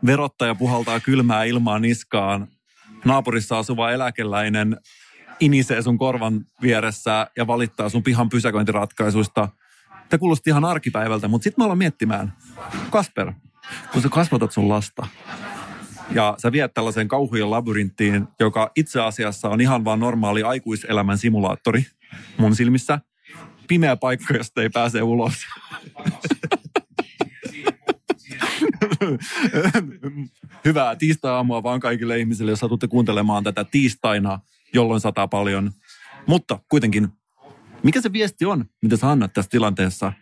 [0.05, 2.47] Verottaja puhaltaa kylmää ilmaa niskaan.
[3.07, 4.77] Naapurissa asuva eläkeläinen
[5.39, 9.49] inisee sun korvan vieressä ja valittaa sun pihan pysäköintiratkaisuista.
[10.09, 12.33] Tämä kuulosti ihan arkipäivältä, mutta sitten mä aloin miettimään.
[12.89, 13.33] Kasper,
[13.91, 15.07] kun sä kasvatat sun lasta
[16.11, 21.85] ja sä viet tällaiseen kauhujen labyrinttiin, joka itse asiassa on ihan vaan normaali aikuiselämän simulaattori
[22.37, 22.99] mun silmissä.
[23.67, 25.33] Pimeä paikka, josta ei pääse ulos.
[30.65, 34.39] Hyvää tiistai-aamua vaan kaikille ihmisille, jos satutte kuuntelemaan tätä tiistaina
[34.73, 35.71] jolloin sataa paljon.
[36.27, 37.07] Mutta kuitenkin,
[37.83, 40.13] mikä se viesti on, mitä sä annat tässä tilanteessa?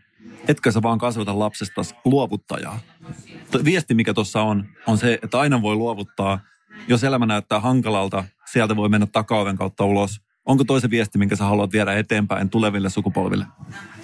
[0.47, 2.79] Etkä sä vaan kasvata lapsesta luovuttajaa.
[3.65, 6.39] Viesti, mikä tuossa on, on se, että aina voi luovuttaa.
[6.87, 10.21] Jos elämä näyttää hankalalta, sieltä voi mennä takaoven kautta ulos.
[10.45, 13.45] Onko toisen viesti, minkä sä haluat viedä eteenpäin tuleville sukupolville?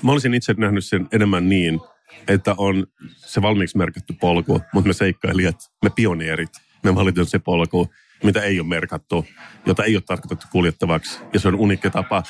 [0.03, 1.79] Mä olisin itse nähnyt sen enemmän niin,
[2.27, 6.49] että on se valmiiksi merkitty polku, mutta me seikkailijat, me pioneerit,
[6.83, 7.89] me valitaan se polku,
[8.23, 9.25] mitä ei ole merkattu,
[9.65, 11.19] jota ei ole tarkoitettu kuljettavaksi.
[11.33, 12.23] Ja se on unikki tapa.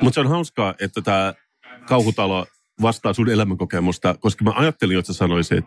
[0.00, 1.34] Mutta se on hauskaa, että tämä
[1.86, 2.46] kauhutalo
[2.82, 5.64] vastaa sun elämänkokemusta, koska mä ajattelin, että sä sanoisit,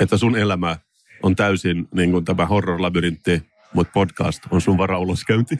[0.00, 0.76] että sun elämä
[1.22, 3.42] on täysin niin kuin tämä horror-labyrintti,
[3.74, 5.58] mutta podcast on sun varauloskäynti.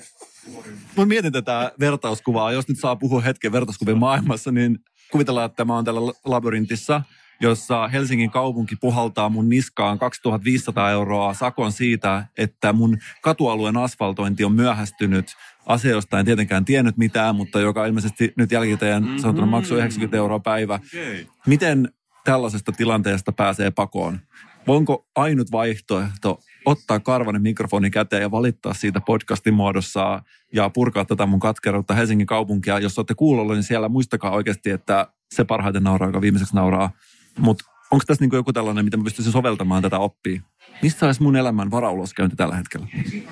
[0.97, 2.53] Mä mietin tätä vertauskuvaa.
[2.53, 4.79] Jos nyt saa puhua hetken vertauskuvien maailmassa, niin
[5.13, 7.03] kuvitellaan, että mä oon täällä labyrintissa–
[7.41, 14.53] jossa Helsingin kaupunki puhaltaa mun niskaan 2500 euroa sakon siitä, että mun katualueen asfaltointi on
[14.53, 15.27] myöhästynyt
[15.67, 19.19] asia, en tietenkään tiennyt mitään, mutta joka ilmeisesti nyt jälkikäteen mm-hmm.
[19.19, 20.75] sanottuna maksoi 90 euroa päivä.
[20.75, 21.27] Okay.
[21.47, 21.89] Miten
[22.25, 24.21] tällaisesta tilanteesta pääsee pakoon?
[24.67, 31.27] Voinko ainut vaihtoehto ottaa karvanen mikrofoni käteen ja valittaa siitä podcastin muodossa ja purkaa tätä
[31.27, 32.79] mun katkeruutta Helsingin kaupunkia.
[32.79, 36.91] Jos olette kuulolla, niin siellä muistakaa oikeasti, että se parhaiten nauraa, joka viimeiseksi nauraa.
[37.39, 40.41] Mutta onko tässä niin joku tällainen, mitä mä pystyisin soveltamaan tätä oppia?
[40.83, 42.87] Mistä olisi mun elämän varauloskäynti tällä hetkellä?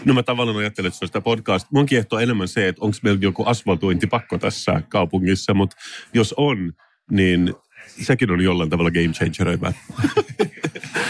[0.05, 1.66] No mä tavallaan ajattelen, että se on sitä podcast.
[1.70, 5.77] Mun kiehtoo enemmän se, että onko meillä joku asfaltointipakko tässä kaupungissa, mutta
[6.14, 6.72] jos on,
[7.11, 7.55] niin
[7.87, 9.59] sekin on jollain tavalla game changer.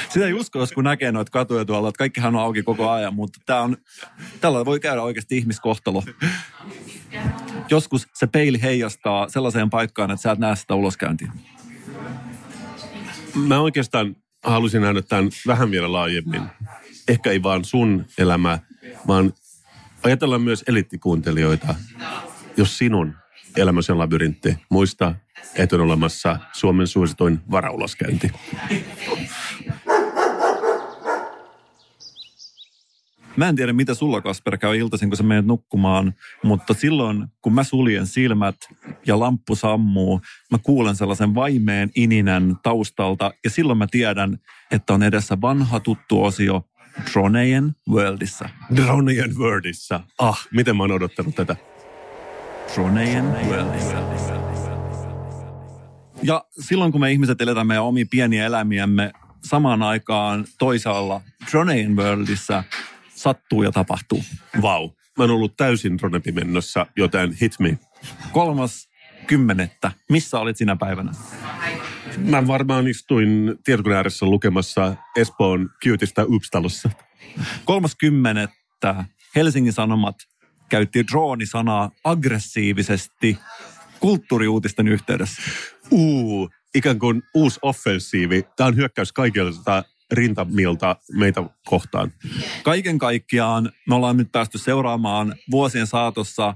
[0.08, 3.14] Sitä ei usko, jos kun näkee noita katuja tuolla, että kaikkihan on auki koko ajan,
[3.14, 3.76] mutta tää on,
[4.40, 6.02] tällä voi käydä oikeasti ihmiskohtalo.
[7.70, 11.32] Joskus se peili heijastaa sellaiseen paikkaan, että sä et näe sitä uloskäyntiä
[13.36, 16.42] mä oikeastaan halusin nähdä tämän vähän vielä laajemmin.
[17.08, 18.58] Ehkä ei vaan sun elämä,
[19.06, 19.32] vaan
[20.02, 21.74] ajatellaan myös elittikuuntelijoita.
[22.56, 23.14] Jos sinun
[23.56, 25.14] elämäsi on labyrintti, muista,
[25.54, 28.30] että on olemassa Suomen suosituin varauloskäynti.
[33.36, 37.54] Mä en tiedä, mitä sulla Kasper käy iltaisin, kun sä menet nukkumaan, mutta silloin, kun
[37.54, 38.56] mä suljen silmät
[39.06, 44.38] ja lamppu sammuu, mä kuulen sellaisen vaimeen ininän taustalta ja silloin mä tiedän,
[44.70, 46.68] että on edessä vanha tuttu osio
[47.12, 48.48] Dronejen Worldissa.
[48.76, 50.00] Dronejen Worldissa.
[50.18, 51.56] Ah, miten mä oon odottanut tätä.
[53.48, 53.96] Worldissa.
[56.22, 59.12] Ja silloin, kun me ihmiset eletään meidän omia pieniä elämiämme
[59.44, 62.64] samaan aikaan toisaalla Dronejen Worldissa,
[63.14, 64.22] sattuu ja tapahtuu.
[64.62, 64.82] Vau.
[64.82, 64.90] Wow.
[65.18, 67.78] Mä oon ollut täysin Ronepimennössä, joten hit me.
[68.32, 68.88] kolmas
[69.26, 69.92] kymmenettä.
[70.10, 71.12] Missä olit sinä päivänä?
[72.18, 76.90] Mä varmaan istuin tietokoneen ääressä lukemassa Espoon Kyutistä Upstalossa.
[77.64, 79.04] Kolmas kymmenettä
[79.36, 80.16] Helsingin Sanomat
[80.68, 83.38] käytti droonisanaa aggressiivisesti
[84.00, 85.42] kulttuuriuutisten yhteydessä.
[85.90, 88.46] Uu, ikään kuin uusi offensiivi.
[88.56, 92.12] Tämä on hyökkäys kaikilta rintamilta meitä kohtaan.
[92.62, 96.54] Kaiken kaikkiaan me ollaan nyt päästy seuraamaan vuosien saatossa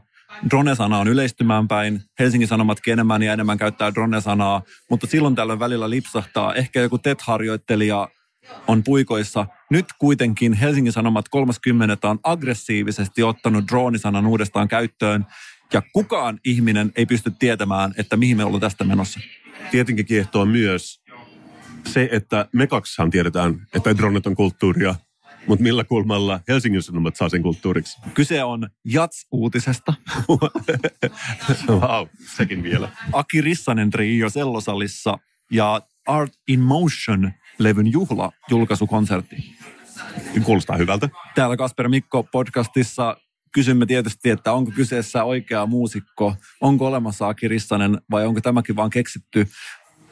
[0.51, 2.03] drone-sana on yleistymään päin.
[2.19, 6.55] Helsingin Sanomatkin enemmän ja enemmän käyttää drone-sanaa, mutta silloin tällöin välillä lipsahtaa.
[6.55, 8.09] Ehkä joku TET-harjoittelija
[8.67, 9.47] on puikoissa.
[9.71, 15.27] Nyt kuitenkin Helsingin Sanomat 30 on aggressiivisesti ottanut droonisanan uudestaan käyttöön
[15.73, 19.21] ja kukaan ihminen ei pysty tietämään, että mihin me ollaan tästä menossa.
[19.71, 21.01] Tietenkin kiehtoo myös
[21.87, 24.95] se, että me kaksihan tiedetään, että dronet on kulttuuria,
[25.47, 27.99] mutta millä kulmalla Helsingin Sanomat saa sen kulttuuriksi?
[28.15, 29.95] Kyse on Jats-uutisesta.
[31.69, 32.89] wow, sekin vielä.
[33.13, 35.19] Aki Rissanen trio Sellosalissa
[35.51, 36.61] ja Art in
[37.61, 39.37] Motion-levyn juhla julkaisukonsertti.
[40.45, 41.09] Kuulostaa hyvältä.
[41.35, 43.17] Täällä Kasper Mikko podcastissa
[43.53, 48.91] kysymme tietysti, että onko kyseessä oikea muusikko, onko olemassa Aki Rissanen vai onko tämäkin vaan
[48.91, 49.47] keksitty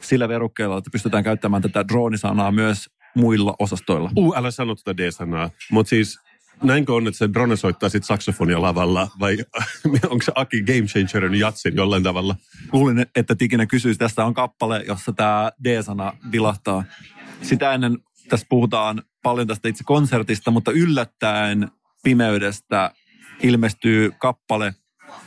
[0.01, 4.11] sillä verukkeella, että pystytään käyttämään tätä droonisanaa myös muilla osastoilla.
[4.15, 5.49] Uh, älä sano tätä D-sanaa.
[5.71, 6.19] Mutta siis
[6.63, 9.37] näinkö on, että se drone soittaa sitten saksofonia lavalla vai
[10.09, 12.35] onko se Aki Game Changerin jatsin jollain tavalla?
[12.73, 13.99] Luulin, että Tikinen kysyisi.
[13.99, 16.83] Tästä on kappale, jossa tämä D-sana vilahtaa.
[17.41, 17.97] Sitä ennen
[18.29, 21.71] tässä puhutaan paljon tästä itse konsertista, mutta yllättäen
[22.03, 22.91] pimeydestä
[23.43, 24.73] ilmestyy kappale.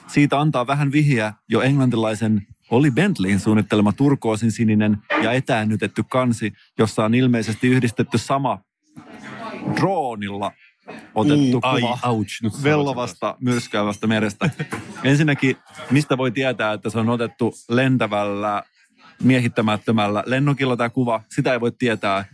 [0.06, 7.04] Siitä antaa vähän vihiä jo englantilaisen oli Bentleyin suunnittelema turkoosin sininen ja etäännytetty kansi, jossa
[7.04, 8.58] on ilmeisesti yhdistetty sama
[9.76, 10.52] droonilla
[11.14, 14.50] otettu ai, kuva ouch, nyt vellovasta myrskyävästä merestä.
[15.04, 15.56] Ensinnäkin,
[15.90, 18.62] mistä voi tietää, että se on otettu lentävällä,
[19.22, 22.24] miehittämättömällä lennokilla tämä kuva, sitä ei voi tietää.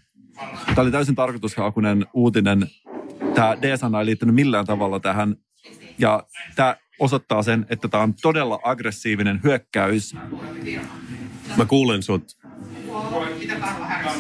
[0.67, 2.67] Tämä oli täysin tarkoitushakunen uutinen.
[3.35, 5.37] Tämä D-sana ei liittynyt millään tavalla tähän.
[5.99, 6.23] Ja
[6.57, 10.17] tämä osoittaa sen, että tämä on todella aggressiivinen hyökkäys.
[11.57, 12.37] Mä kuulen sut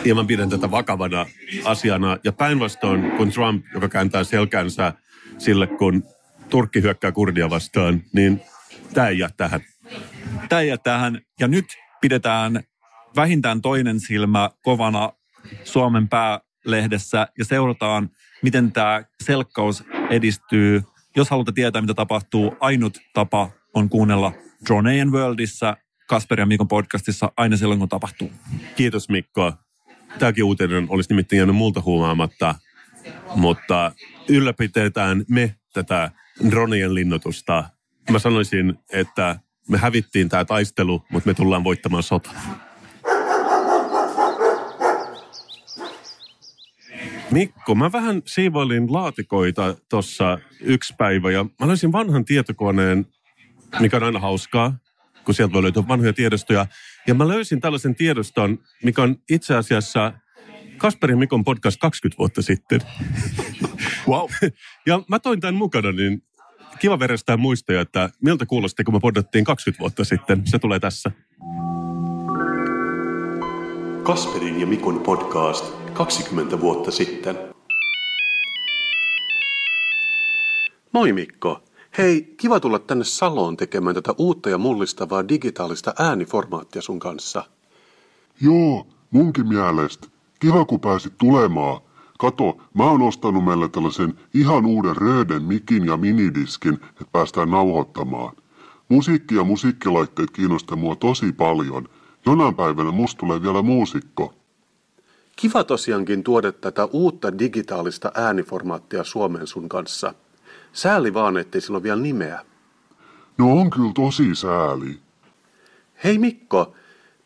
[0.04, 1.26] ja mä pidän tätä vakavana
[1.64, 2.18] asiana.
[2.24, 4.92] Ja päinvastoin kun Trump, joka kääntää selkänsä
[5.38, 6.02] sille, kun
[6.48, 8.40] Turkki hyökkää kurdia vastaan, niin
[8.94, 9.60] tämä ei jää tähän.
[10.48, 11.20] Tämä ei jää tähän.
[11.40, 11.64] Ja nyt
[12.00, 12.62] pidetään
[13.16, 15.12] vähintään toinen silmä kovana
[15.64, 18.10] Suomen päälehdessä ja seurataan,
[18.42, 20.82] miten tämä selkkaus edistyy.
[21.16, 24.32] Jos haluatte tietää, mitä tapahtuu, ainut tapa on kuunnella
[24.66, 25.76] Dronejen Worldissa,
[26.08, 28.32] Kasper ja Mikon podcastissa aina silloin, kun tapahtuu.
[28.76, 29.52] Kiitos Mikko.
[30.18, 32.54] Tämäkin uutinen olisi nimittäin jäänyt multa huomaamatta,
[33.34, 33.92] mutta
[34.28, 36.10] ylläpidetään me tätä
[36.50, 37.64] dronien linnoitusta.
[38.10, 42.30] Mä sanoisin, että me hävittiin tämä taistelu, mutta me tullaan voittamaan sota.
[47.30, 53.06] Mikko, mä vähän siivoilin laatikoita tuossa yksi päivä ja mä löysin vanhan tietokoneen,
[53.80, 54.78] mikä on aina hauskaa,
[55.24, 56.66] kun sieltä voi löytyä vanhoja tiedostoja.
[57.06, 60.12] Ja mä löysin tällaisen tiedoston, mikä on itse asiassa
[60.78, 62.80] Kasperin Mikon podcast 20 vuotta sitten.
[64.08, 64.30] Wow.
[64.86, 66.22] Ja mä toin tämän mukana, niin
[66.78, 70.42] kiva verestää muistoja, että miltä kuulosti, kun me podattiin 20 vuotta sitten.
[70.44, 71.10] Se tulee tässä.
[74.02, 77.38] Kasperin ja Mikon podcast 20 vuotta sitten.
[80.92, 81.62] Moi Mikko.
[81.98, 87.44] Hei, kiva tulla tänne Saloon tekemään tätä uutta ja mullistavaa digitaalista ääniformaattia sun kanssa.
[88.40, 90.06] Joo, munkin mielestä.
[90.40, 91.80] Kiva kun pääsit tulemaan.
[92.18, 98.36] Kato, mä oon ostanut meille tällaisen ihan uuden Röden mikin ja minidiskin, että päästään nauhoittamaan.
[98.88, 101.88] Musiikki ja musiikkilaitteet kiinnostaa mua tosi paljon.
[102.26, 104.34] Jonain päivänä musta tulee vielä muusikko.
[105.36, 110.14] Kiva tosiaankin tuoda tätä uutta digitaalista ääniformaattia Suomeen sun kanssa.
[110.72, 112.44] Sääli vaan, ettei sillä ole vielä nimeä.
[113.38, 114.98] No on kyllä tosi sääli.
[116.04, 116.74] Hei Mikko,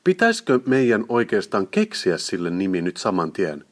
[0.04, 3.64] pitäisikö meidän oikeastaan keksiä sille nimi nyt saman tien?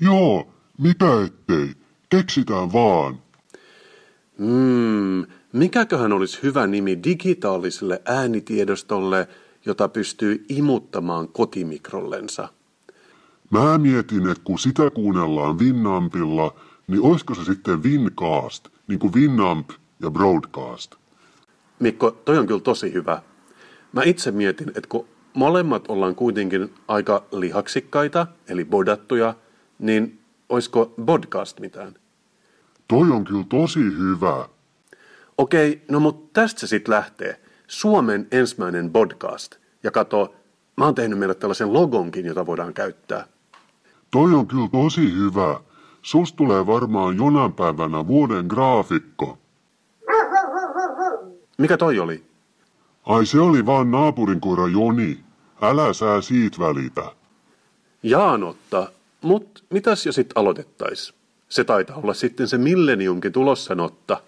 [0.00, 1.70] Joo, mikä ettei.
[2.08, 3.18] Keksitään vaan.
[4.38, 9.28] Hmm, mikäköhän olisi hyvä nimi digitaaliselle äänitiedostolle,
[9.66, 12.48] jota pystyy imuttamaan kotimikrollensa?
[13.50, 16.54] Mä mietin, että kun sitä kuunnellaan Winnampilla,
[16.86, 19.70] niin olisiko se sitten Wincast, niin kuin Winnamp
[20.02, 20.94] ja Broadcast.
[21.80, 23.22] Mikko, toi on kyllä tosi hyvä.
[23.92, 29.34] Mä itse mietin, että kun molemmat ollaan kuitenkin aika lihaksikkaita, eli bodattuja,
[29.78, 31.94] niin olisiko podcast mitään?
[32.88, 34.48] Toi on kyllä tosi hyvä.
[35.38, 37.40] Okei, no mutta tästä se sitten lähtee.
[37.66, 39.54] Suomen ensimmäinen podcast.
[39.82, 40.34] Ja kato,
[40.76, 43.26] mä oon tehnyt meille tällaisen logonkin, jota voidaan käyttää.
[44.10, 45.60] Toi on kyllä tosi hyvä.
[46.02, 49.38] Sus tulee varmaan jonain päivänä vuoden graafikko.
[51.58, 52.24] Mikä toi oli?
[53.04, 55.20] Ai se oli vaan naapurin koira Joni.
[55.62, 57.12] Älä sää siitä välitä.
[58.02, 58.92] Jaanotta,
[59.26, 61.14] mut mitäs jo sit aloitettais?
[61.48, 64.22] Se taitaa olla sitten se milleniumkin tulossa notta.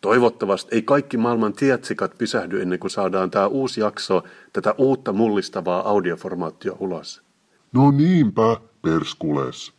[0.00, 5.88] Toivottavasti ei kaikki maailman tietsikat pysähdy ennen kuin saadaan tämä uusi jakso, tätä uutta mullistavaa
[5.88, 7.22] audioformaattia ulos.
[7.72, 9.72] No niinpä, perskules.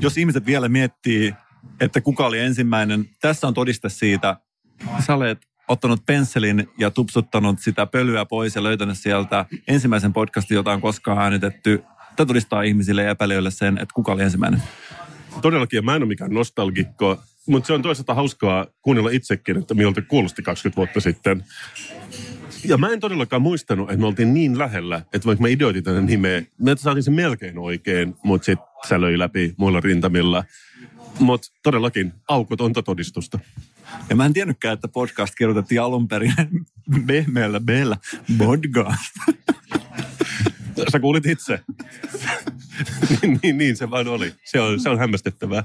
[0.00, 1.34] Jos ihmiset vielä miettii,
[1.80, 4.36] että kuka oli ensimmäinen, tässä on todiste siitä.
[5.06, 10.72] Sä olet ottanut pensselin ja tupsuttanut sitä pölyä pois ja löytänyt sieltä ensimmäisen podcastin, jota
[10.72, 11.82] on koskaan äänitetty.
[12.16, 14.62] Tämä todistaa ihmisille ja epäilijöille sen, että kuka oli ensimmäinen.
[15.42, 19.74] Todellakin, ja mä en ole mikään nostalgikko, mutta se on toisaalta hauskaa kuunnella itsekin, että
[19.74, 21.44] miltä kuulosti 20 vuotta sitten.
[22.64, 26.00] Ja mä en todellakaan muistanut, että me oltiin niin lähellä, että vaikka mä ideoitin tänne
[26.00, 30.44] nimeä, me saatiin sen melkein oikein, mutta sitten sä löi läpi muilla rintamilla.
[31.18, 33.38] Mutta todellakin aukotonta todistusta.
[34.10, 36.34] Ja mä en tiennytkään, että podcast kirjoitettiin alun perin
[37.06, 37.96] pehmeällä bellä
[38.38, 39.14] podcast.
[40.92, 41.60] Sä kuulit itse.
[43.22, 44.34] niin, niin, niin, se vaan oli.
[44.44, 45.64] Se on, se on hämmästyttävää.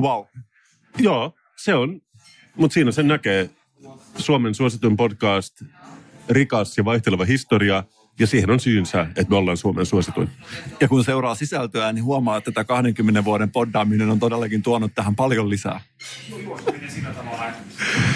[0.00, 0.24] Wow.
[0.98, 2.00] Joo, se on.
[2.56, 3.50] Mutta siinä sen näkee
[4.16, 5.62] Suomen suosituin podcast,
[6.28, 7.84] rikas ja vaihteleva historia,
[8.18, 10.28] ja siihen on syynsä, että me ollaan Suomen suosituin.
[10.80, 15.16] Ja kun seuraa sisältöä, niin huomaa, että tämä 20 vuoden poddaaminen on todellakin tuonut tähän
[15.16, 15.80] paljon lisää.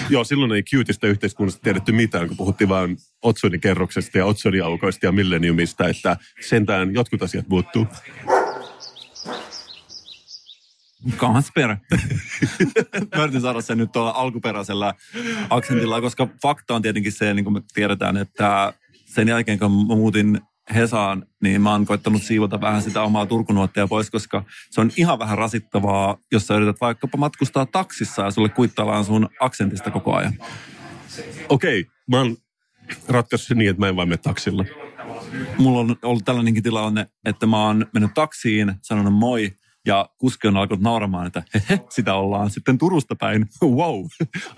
[0.09, 5.87] Joo, silloin ei cutista yhteiskunnasta tiedetty mitään, kun puhuttiin vain otsonikerroksesta ja otsoniaukoista ja milleniumista,
[5.87, 7.87] että sentään jotkut asiat muuttuu.
[11.17, 11.75] Kasper.
[13.15, 14.93] Mä yritin saada sen nyt tuolla alkuperäisellä
[15.49, 18.73] aksentilla, koska fakta on tietenkin se, niin kuin me tiedetään, että
[19.13, 20.41] sen jälkeen kun mä muutin
[20.75, 25.19] Hesaan, niin mä oon koittanut siivota vähän sitä omaa turkunuottia pois, koska se on ihan
[25.19, 30.33] vähän rasittavaa, jos sä yrität vaikkapa matkustaa taksissa ja sulle kuittaillaan sun aksentista koko ajan.
[31.49, 32.37] Okei, okay, mä oon
[33.07, 34.65] ratkaissut niin, että mä en vaan mene taksilla.
[35.57, 39.51] Mulla on ollut tällainenkin tilanne, että mä oon mennyt taksiin, sanonut moi,
[39.87, 43.45] ja kuski on alkanut nauramaan, että hehe, sitä ollaan sitten Turusta päin.
[43.63, 44.05] Wow.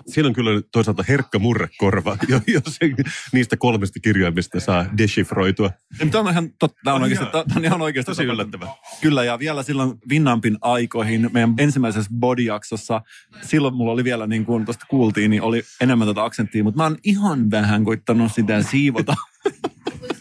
[0.06, 2.90] Siinä on kyllä toisaalta herkkä murrekorva, jos se,
[3.32, 5.70] niistä kolmesta kirjaimista saa deshifroitua.
[6.10, 8.68] Tämä on ihan, totta, tämä on oikeasti, tämä on ihan oikeasti Tosi yllättävää.
[9.00, 13.02] Kyllä, ja vielä silloin Vinnampin aikoihin, meidän ensimmäisessä bodyjaksossa,
[13.42, 16.84] silloin mulla oli vielä, niin kuin tuosta kuultiin, niin oli enemmän tätä aksenttia, mutta mä
[16.84, 19.14] oon ihan vähän koittanut sitä siivota.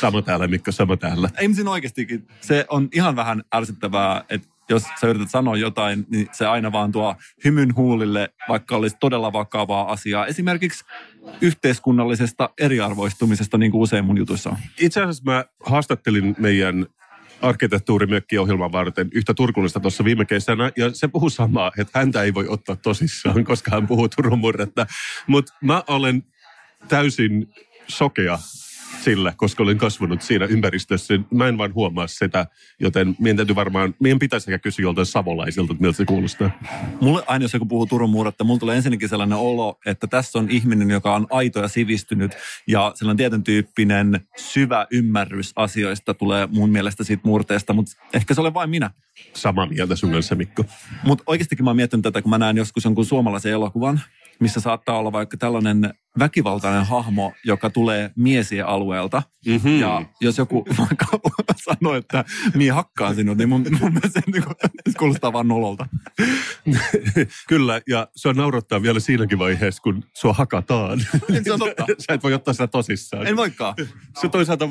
[0.00, 1.28] Sama täällä, Mikko, sama täällä.
[1.38, 2.28] Ei siinä oikeastikin.
[2.40, 6.92] Se on ihan vähän ärsyttävää, että jos sä yrität sanoa jotain, niin se aina vaan
[6.92, 10.26] tuo hymyn huulille, vaikka olisi todella vakavaa asiaa.
[10.26, 10.84] Esimerkiksi
[11.40, 14.56] yhteiskunnallisesta eriarvoistumisesta, niin kuin usein mun jutuissa on.
[14.80, 16.86] Itse asiassa mä haastattelin meidän
[17.42, 22.48] arkkitehtuurimökkiohjelman varten yhtä turkullista tuossa viime kesänä, ja se puhuu samaa, että häntä ei voi
[22.48, 24.86] ottaa tosissaan, koska hän puhuu Turun murretta.
[25.26, 26.22] Mutta mä olen
[26.88, 27.54] täysin
[27.88, 28.38] sokea
[29.04, 31.14] sillä, koska olen kasvanut siinä ympäristössä.
[31.30, 32.46] Mä en vaan huomaa sitä,
[32.80, 36.50] joten meidän täytyy varmaan, meidän pitäisi ehkä kysyä joltain savolaisilta, että miltä se kuulostaa.
[37.00, 40.50] Mulle aina, jos joku puhuu Turun muuretta, mulla tulee ensinnäkin sellainen olo, että tässä on
[40.50, 42.32] ihminen, joka on aito ja sivistynyt
[42.66, 48.40] ja sellainen tietyn tyyppinen syvä ymmärrys asioista tulee mun mielestä siitä murteesta, mutta ehkä se
[48.40, 48.90] ole vain minä.
[49.34, 50.64] Samaa mieltä sun kanssa, Mikko.
[51.04, 54.00] Mutta oikeastikin mä oon miettinyt tätä, kun mä näen joskus jonkun suomalaisen elokuvan,
[54.40, 59.22] missä saattaa olla vaikka tällainen väkivaltainen hahmo, joka tulee miesien alueelta.
[59.46, 59.80] Mm-hmm.
[59.80, 61.06] Ja jos joku vaikka
[61.56, 62.24] sanoo, että
[62.54, 64.54] mie hakkaan sinut, niin mun, mun mielestä se, niin kuin,
[64.88, 65.86] se kuulostaa vaan nololta.
[67.48, 71.00] Kyllä, ja se on naurattaa vielä siinäkin vaiheessa, kun sua hakataan.
[71.44, 71.84] Se on totta.
[71.98, 73.26] Sä et voi ottaa sitä tosissaan.
[73.26, 73.74] En voikaan.
[74.20, 74.68] Se toisaalta,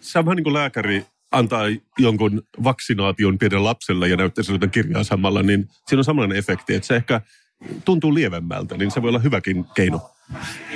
[0.00, 1.62] se on vähän niin kuin lääkäri antaa
[1.98, 6.86] jonkun vaksinaation pienen lapselle ja näyttää sille kirjaa samalla, niin siinä on samanlainen efekti, että
[6.86, 7.20] se ehkä
[7.84, 10.10] tuntuu lievemmältä, niin se voi olla hyväkin keino.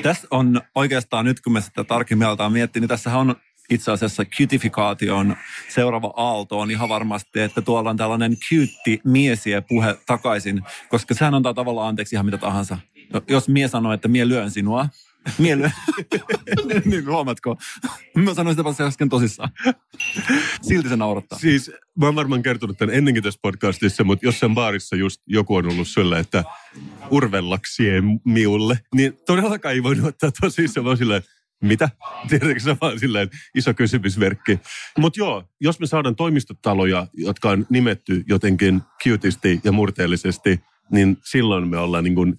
[0.02, 3.36] Tässä on oikeastaan nyt, kun me sitä tarkemmin aletaan miettiä, niin tässä on
[3.70, 5.36] itse asiassa cutifikaation
[5.68, 11.34] seuraava aalto on ihan varmasti, että tuolla on tällainen cute miesiä puhe takaisin, koska sehän
[11.34, 12.78] antaa tavallaan anteeksi ihan mitä tahansa.
[13.28, 14.88] Jos mie sanoo, että mie lyön sinua,
[15.38, 15.72] mie lyön,
[16.84, 17.56] niin huomatko?
[18.14, 19.50] Mä sanoin sitä äsken tosissaan.
[20.62, 21.38] Silti se naurattaa.
[21.38, 25.66] Siis mä oon varmaan kertonut tämän ennenkin tässä podcastissa, mutta jossain baarissa just joku on
[25.66, 26.44] ollut sulle, että
[27.10, 31.22] urvellaksien miulle, niin todellakaan ei voinut ottaa tosissaan vaan silleen,
[31.62, 31.88] mitä?
[32.28, 34.60] Tiedätkö se vaan silleen iso kysymysmerkki.
[34.98, 40.60] Mutta joo, jos me saadaan toimistotaloja, jotka on nimetty jotenkin cutisti ja murteellisesti,
[40.90, 42.36] niin silloin me ollaan niin kuin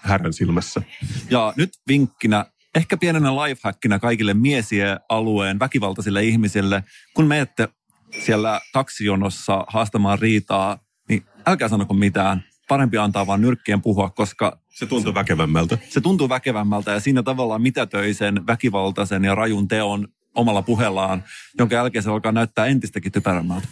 [0.00, 0.82] härän silmässä.
[1.30, 7.68] Ja nyt vinkkinä, ehkä pienenä lifehackinä kaikille miesiä alueen väkivaltaisille ihmisille, kun menette
[8.24, 12.44] siellä taksijonossa haastamaan riitaa, niin älkää sanoko mitään.
[12.68, 15.78] Parempi antaa vaan nyrkkien puhua, koska Se tuntuu väkevämmältä.
[15.88, 21.24] se tuntuu väkevämmältä ja siinä tavallaan mitätöi sen väkivaltaisen ja rajun teon omalla puheellaan,
[21.58, 23.68] jonka jälkeen se alkaa näyttää entistäkin typerämmältä.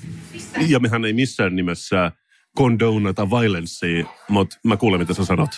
[0.69, 2.13] Ja mehän ei missään nimessä
[2.59, 5.51] condonata violencea, mutta mä kuulen, mitä sä sanot.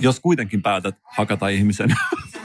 [0.00, 1.88] Jos kuitenkin päätät hakata ihmisen,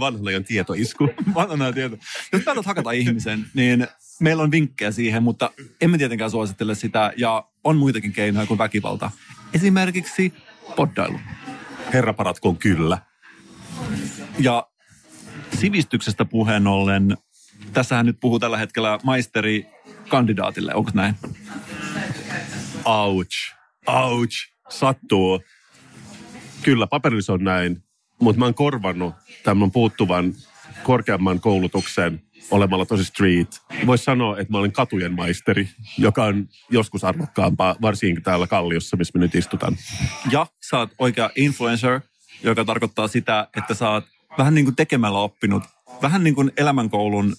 [0.00, 1.08] Vanhan ajan tietoisku.
[1.34, 1.96] vanhana tieto.
[2.32, 3.86] Jos päätät hakata ihmisen, niin
[4.20, 9.10] meillä on vinkkejä siihen, mutta emme tietenkään suosittele sitä ja on muitakin keinoja kuin väkivalta.
[9.54, 10.32] Esimerkiksi
[10.76, 11.20] poddailu.
[11.92, 12.98] Herra paratkoon kyllä.
[14.38, 14.66] Ja
[15.58, 17.16] sivistyksestä puheen ollen,
[17.72, 19.66] tässähän nyt puhuu tällä hetkellä maisteri
[20.08, 21.14] kandidaatille, onko näin?
[22.84, 23.54] Ouch.
[23.86, 24.36] Ouch.
[24.68, 25.42] Sattuu.
[26.62, 27.82] Kyllä, paperissa on näin,
[28.20, 30.34] mutta mä oon korvannut tämän puuttuvan
[30.82, 33.62] korkeamman koulutuksen olemalla tosi street.
[33.86, 39.18] Voisi sanoa, että mä olen katujen maisteri, joka on joskus arvokkaampaa, varsinkin täällä Kalliossa, missä
[39.18, 39.76] me nyt istutaan.
[40.30, 42.00] Ja sä oot oikea influencer,
[42.42, 44.04] joka tarkoittaa sitä, että sä oot
[44.38, 45.62] vähän niin kuin tekemällä oppinut,
[46.02, 47.36] vähän niin kuin elämänkoulun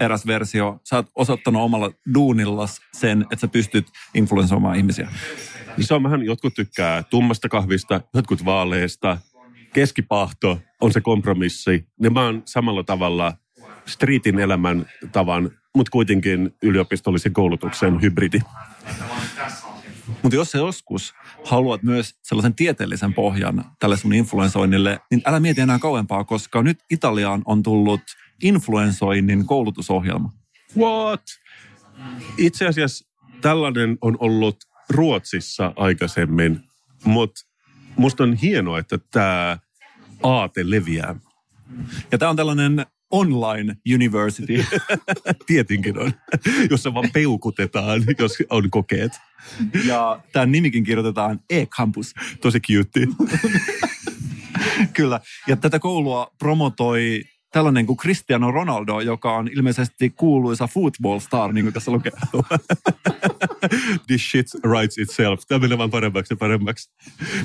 [0.00, 0.80] eräs versio.
[0.84, 5.08] Sä oot osoittanut omalla duunillas sen, että sä pystyt influensoimaan ihmisiä.
[5.80, 9.18] Se on vähän, jotkut tykkää tummasta kahvista, jotkut vaaleista.
[9.72, 11.86] Keskipahto on se kompromissi.
[12.02, 13.34] Ja mä oon samalla tavalla
[13.86, 18.38] streetin elämän tavan, mutta kuitenkin yliopistollisen koulutuksen hybridi.
[20.22, 21.14] Mutta jos sä joskus
[21.44, 26.78] haluat myös sellaisen tieteellisen pohjan tälle sun influensoinnille, niin älä mieti enää kauempaa, koska nyt
[26.90, 28.00] Italiaan on tullut
[28.42, 30.32] influensoinnin koulutusohjelma.
[30.76, 31.22] What?
[32.38, 33.08] Itse asiassa
[33.40, 34.56] tällainen on ollut
[34.88, 36.60] Ruotsissa aikaisemmin,
[37.04, 37.49] mutta
[37.96, 39.58] musta on hienoa, että tämä
[40.22, 41.14] aate leviää.
[42.12, 44.64] Ja tämä on tällainen online university.
[45.46, 46.12] Tietenkin on,
[46.70, 49.12] jossa vaan peukutetaan, jos on kokeet.
[49.84, 52.14] ja tämän nimikin kirjoitetaan e-campus.
[52.40, 53.06] Tosi cute.
[54.92, 55.20] Kyllä.
[55.46, 61.64] Ja tätä koulua promotoi tällainen kuin Cristiano Ronaldo, joka on ilmeisesti kuuluisa football star, niin
[61.64, 62.12] kuin tässä lukee.
[64.06, 65.40] This shit writes itself.
[65.48, 66.90] Tämä menee vaan paremmaksi ja paremmaksi.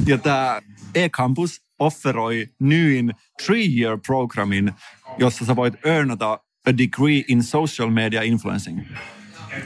[0.05, 0.61] Ja tämä
[0.95, 4.71] e-campus offeroi nyin three-year programmin,
[5.17, 8.81] jossa sä voit earnata a degree in social media influencing.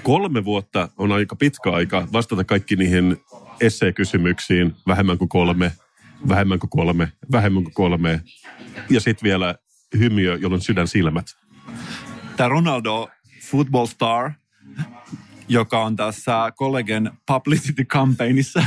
[0.04, 3.18] Kolme vuotta on aika pitkä aika vastata kaikki niihin
[3.62, 4.76] esseekysymyksiin.
[4.88, 5.72] Vähemmän kuin kolme,
[6.28, 8.22] vähemmän kuin kolme, vähemmän kuin kolme.
[8.90, 9.56] Ja sitten vielä
[9.98, 11.26] hymiö, jolla on sydän silmät.
[12.38, 13.10] Tämä Ronaldo
[13.52, 14.32] football star,
[15.48, 18.64] joka on tässä kollegen publicity campaignissa,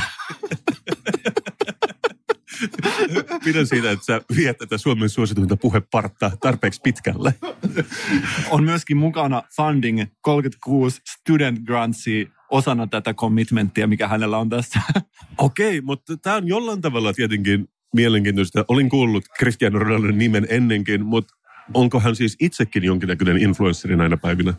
[3.44, 7.34] Pidän siitä, että sä viet tätä Suomen suosituinta puhepartta tarpeeksi pitkälle.
[8.50, 14.80] on myöskin mukana funding 36 student grantsia osana tätä commitmenttia, mikä hänellä on tässä.
[15.38, 18.64] Okei, mutta tämä on jollain tavalla tietenkin mielenkiintoista.
[18.68, 21.34] Olin kuullut Cristiano Ronaldon nimen ennenkin, mutta
[21.74, 24.54] onko hän siis itsekin jonkinnäköinen influenssari näinä päivinä?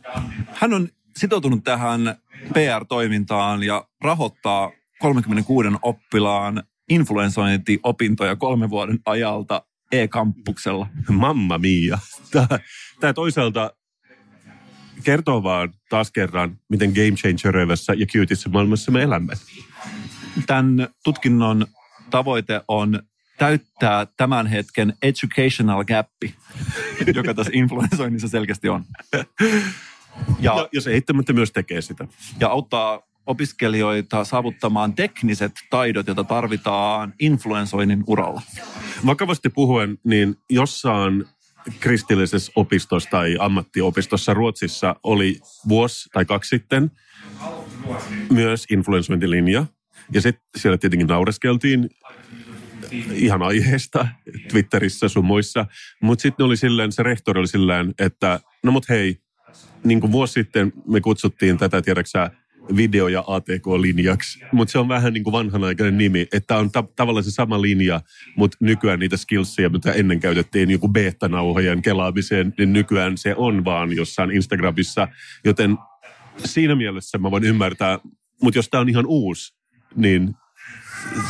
[0.53, 2.15] Hän on sitoutunut tähän
[2.53, 10.87] PR-toimintaan ja rahoittaa 36 oppilaan influensointiopintoja kolmen vuoden ajalta e-kampuksella.
[11.09, 11.99] Mamma mia.
[12.31, 12.59] Tämä,
[12.99, 13.71] tämä toisaalta
[15.03, 19.33] kertoo vaan taas kerran, miten game changereivassa ja cutiessa maailmassa me elämme.
[20.47, 21.65] Tämän tutkinnon
[22.09, 22.99] tavoite on
[23.43, 26.35] täyttää tämän hetken educational gappi,
[27.15, 28.83] joka tässä influensoinnissa selkeästi on.
[29.13, 29.23] Ja,
[30.39, 32.07] Ja, ja se eittämättä myös tekee sitä.
[32.39, 38.41] ja auttaa opiskelijoita saavuttamaan tekniset taidot, joita tarvitaan influensoinnin uralla.
[39.05, 41.25] Vakavasti puhuen, niin jossain
[41.79, 46.91] kristillisessä opistossa tai ammattiopistossa Ruotsissa oli vuosi tai kaksi sitten
[48.31, 49.65] myös influensointilinja.
[50.11, 51.89] Ja sitten siellä tietenkin naureskeltiin
[53.13, 54.07] ihan aiheesta
[54.51, 55.65] Twitterissä sun muissa.
[56.01, 59.17] Mutta sitten oli silleen, se rehtori oli silleen, että no mut hei,
[59.83, 62.31] niin kuin vuosi sitten me kutsuttiin tätä, tiedäksä,
[62.75, 64.39] video- ja ATK-linjaksi.
[64.51, 68.01] Mutta se on vähän niin kuin vanhanaikainen nimi, että on ta- tavallaan se sama linja,
[68.35, 73.95] mutta nykyään niitä skillsia, mitä ennen käytettiin joku beta-nauhojen kelaamiseen, niin nykyään se on vaan
[73.95, 75.07] jossain Instagramissa.
[75.45, 75.77] Joten
[76.37, 77.99] siinä mielessä mä voin ymmärtää,
[78.41, 79.55] mutta jos tämä on ihan uusi,
[79.95, 80.35] niin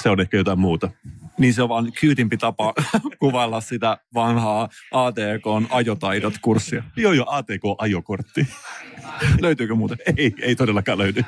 [0.01, 0.91] se on ehkä jotain muuta.
[1.37, 2.73] Niin se on vaan kyytimpi tapa
[3.19, 6.83] kuvailla sitä vanhaa ATKn ajotaidot-kurssia.
[6.95, 8.47] Joo, joo, ATK-ajokortti.
[9.41, 9.97] Löytyykö muuten?
[10.17, 11.23] ei, ei todellakaan löydy.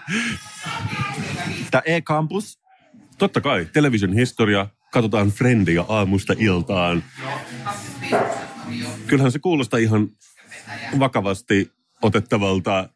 [1.71, 2.59] Tämä e-campus,
[3.17, 7.03] Totta kai, television historia, katsotaan Friendia aamusta iltaan.
[9.07, 10.09] Kyllähän se kuulostaa ihan
[10.99, 12.89] vakavasti otettavalta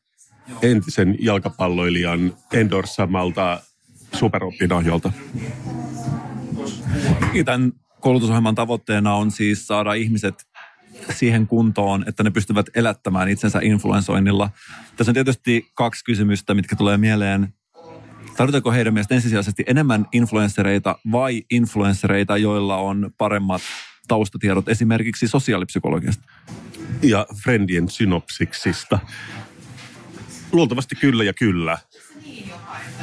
[0.62, 3.62] entisen jalkapalloilijan endorsamalta
[4.14, 5.12] superoppinahjolta.
[7.46, 10.48] Tämän koulutusohjelman tavoitteena on siis saada ihmiset
[11.14, 14.50] siihen kuntoon, että ne pystyvät elättämään itsensä influensoinnilla.
[14.98, 17.54] Tässä on tietysti kaksi kysymystä, mitkä tulee mieleen.
[18.38, 23.62] Tarvitaanko heidän mielestä ensisijaisesti enemmän influenssereita vai influenssereita, joilla on paremmat
[24.08, 26.24] taustatiedot esimerkiksi sosiaalipsykologiasta?
[27.02, 29.00] Ja Friendien synopsiksista.
[30.52, 31.78] Luultavasti kyllä ja kyllä.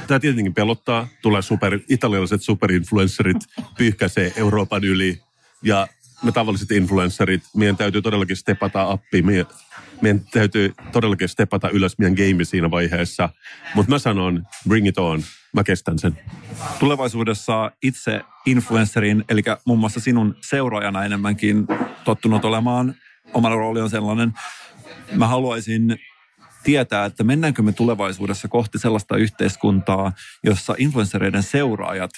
[0.06, 1.08] Tämä tietenkin pelottaa.
[1.22, 3.36] Tulee super, italialaiset superinfluencerit,
[3.78, 5.20] pyyhkäisee Euroopan yli.
[5.62, 5.86] Ja
[6.22, 9.22] me tavalliset influencerit, meidän täytyy todellakin stepata appi.
[9.22, 9.46] Meidän,
[10.00, 13.28] meidän täytyy todellakin stepata ylös meidän game siinä vaiheessa.
[13.74, 15.22] Mutta mä sanon, bring it on.
[15.52, 16.18] Mä kestän sen.
[16.78, 21.66] Tulevaisuudessa itse influencerin, eli muun muassa sinun seuraajana enemmänkin
[22.04, 22.94] tottunut olemaan,
[23.34, 24.32] oma rooli on sellainen.
[25.12, 25.98] Mä haluaisin
[26.66, 30.12] tietää, että mennäänkö me tulevaisuudessa kohti sellaista yhteiskuntaa,
[30.44, 32.10] jossa influenssereiden seuraajat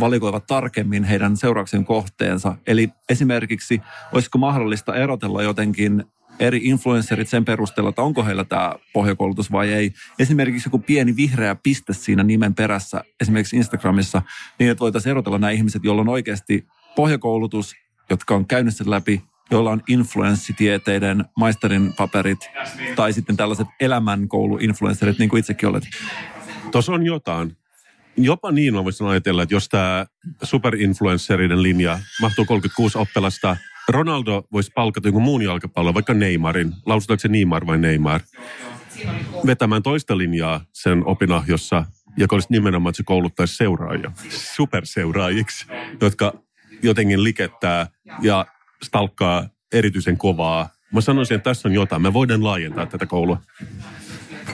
[0.00, 2.56] valikoivat tarkemmin heidän seurauksen kohteensa.
[2.66, 3.80] Eli esimerkiksi
[4.12, 6.04] olisiko mahdollista erotella jotenkin
[6.40, 9.92] eri influencerit sen perusteella, että onko heillä tämä pohjakoulutus vai ei.
[10.18, 14.22] Esimerkiksi joku pieni vihreä piste siinä nimen perässä, esimerkiksi Instagramissa,
[14.58, 17.74] niin että voitaisiin erotella nämä ihmiset, joilla on oikeasti pohjakoulutus,
[18.10, 19.22] jotka on käynyt sen läpi,
[19.52, 22.50] joilla on influenssitieteiden maisterin paperit
[22.96, 25.84] tai sitten tällaiset elämänkouluinfluencerit, niin kuin itsekin olet.
[26.70, 27.56] Tuossa on jotain.
[28.16, 30.06] Jopa niin mä voisin ajatella, että jos tämä
[30.42, 33.56] superinfluenceriden linja mahtuu 36 oppilasta,
[33.88, 36.72] Ronaldo voisi palkata jonkun muun jalkapallon, vaikka Neymarin.
[36.86, 38.20] Lausutaanko se Neymar vai Neymar?
[39.46, 41.84] Vetämään toista linjaa sen opinahjossa,
[42.16, 45.66] joka olisi nimenomaan, että se kouluttaisi seuraajia, superseuraajiksi,
[46.00, 46.32] jotka
[46.82, 47.86] jotenkin likettää
[48.22, 48.46] ja
[48.84, 50.68] stalkkaa erityisen kovaa.
[50.92, 52.02] Mä sanoisin, että tässä on jotain.
[52.02, 53.38] Me voidaan laajentaa tätä koulua.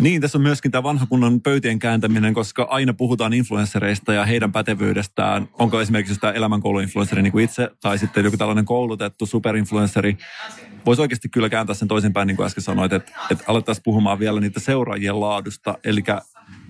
[0.01, 4.53] Niin, tässä on myöskin tämä vanha kunnon pöytien kääntäminen, koska aina puhutaan influenssereista ja heidän
[4.53, 5.49] pätevyydestään.
[5.53, 10.17] Onko esimerkiksi tämä elämänkouluinfluensseri niin kuin itse, tai sitten joku tällainen koulutettu superinfluensseri.
[10.87, 14.41] Voisi oikeasti kyllä kääntää sen toisinpäin, niin kuin äsken sanoit, että, että alettaisiin puhumaan vielä
[14.41, 15.79] niitä seuraajien laadusta.
[15.85, 16.03] Eli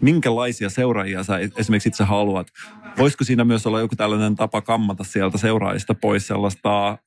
[0.00, 2.46] minkälaisia seuraajia sä esimerkiksi itse haluat.
[2.98, 6.98] Voisiko siinä myös olla joku tällainen tapa kammata sieltä seuraajista pois sellaista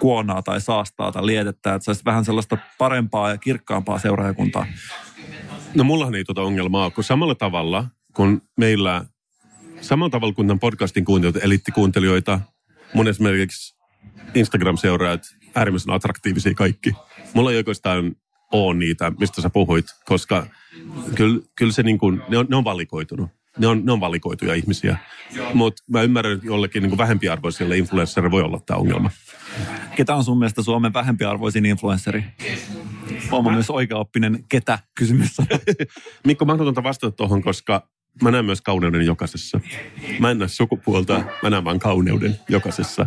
[0.00, 4.66] kuonaa tai saastaa tai lietettä, että saisi vähän sellaista parempaa ja kirkkaampaa seuraajakuntaa?
[5.74, 7.84] No mullahan ei tuota ongelmaa kun samalla tavalla,
[8.14, 9.04] kun meillä,
[9.80, 12.40] samalla tavalla kuin tämän podcastin kuuntelijoita, eliittikuuntelijoita,
[12.94, 13.76] mun esimerkiksi
[14.34, 15.22] Instagram-seuraajat,
[15.54, 16.92] äärimmäisen attraktiivisia kaikki.
[17.34, 18.16] Mulla ei oikeastaan
[18.52, 20.46] ole niitä, mistä sä puhuit, koska
[21.14, 23.30] kyllä, kyllä se niin kuin, ne on, ne on valikoitunut.
[23.58, 24.96] Ne on, ne on valikoituja ihmisiä.
[25.54, 29.10] Mutta mä ymmärrän, että jollekin niin vähempiarvoisille influensserille voi olla tämä ongelma.
[29.96, 32.24] Ketä on sun mielestä Suomen vähempiarvoisin influenssari?
[33.30, 35.36] Olen myös oikeaoppinen ketä kysymys.
[36.26, 37.88] Mikko, mahdotonta vastata tuohon, koska
[38.22, 39.60] mä näen myös kauneuden jokaisessa.
[40.20, 43.06] Mä en näe sukupuolta, mä näen vain kauneuden jokaisessa.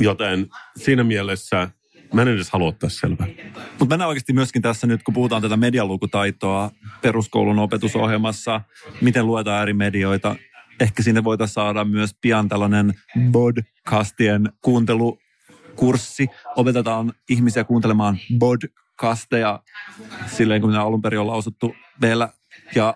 [0.00, 1.70] Joten siinä mielessä
[2.14, 3.26] Mä en edes halua ottaa selvää.
[3.54, 6.70] Mutta mennään oikeasti myöskin tässä nyt, kun puhutaan tätä medialukutaitoa
[7.02, 8.60] peruskoulun opetusohjelmassa,
[9.00, 10.36] miten luetaan eri medioita.
[10.80, 12.94] Ehkä sinne voitaisiin saada myös pian tällainen
[13.32, 14.52] podcastien
[15.80, 16.28] kuuntelukurssi.
[16.56, 19.60] Opetetaan ihmisiä kuuntelemaan podcasteja
[20.26, 22.28] silleen, kun ne alun perin on lausuttu vielä.
[22.74, 22.94] Ja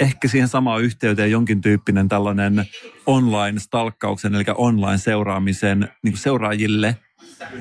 [0.00, 2.64] ehkä siihen samaan yhteyteen jonkin tyyppinen tällainen
[3.06, 6.96] online-stalkkauksen, eli online-seuraamisen niin seuraajille–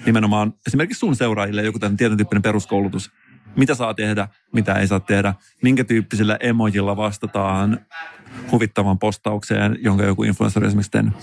[0.06, 3.12] nimenomaan esimerkiksi sun seuraajille joku tämän tietyn tyyppinen peruskoulutus.
[3.56, 7.86] Mitä saa tehdä, mitä ei saa tehdä, minkä tyyppisellä emojilla vastataan
[8.52, 11.14] huvittavan postaukseen, jonka joku influencer esimerkiksi tehnyt.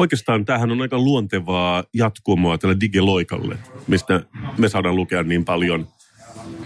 [0.00, 4.22] Oikeastaan tämähän on aika luontevaa jatkumoa tälle digiloikalle, mistä
[4.58, 5.88] me saadaan lukea niin paljon.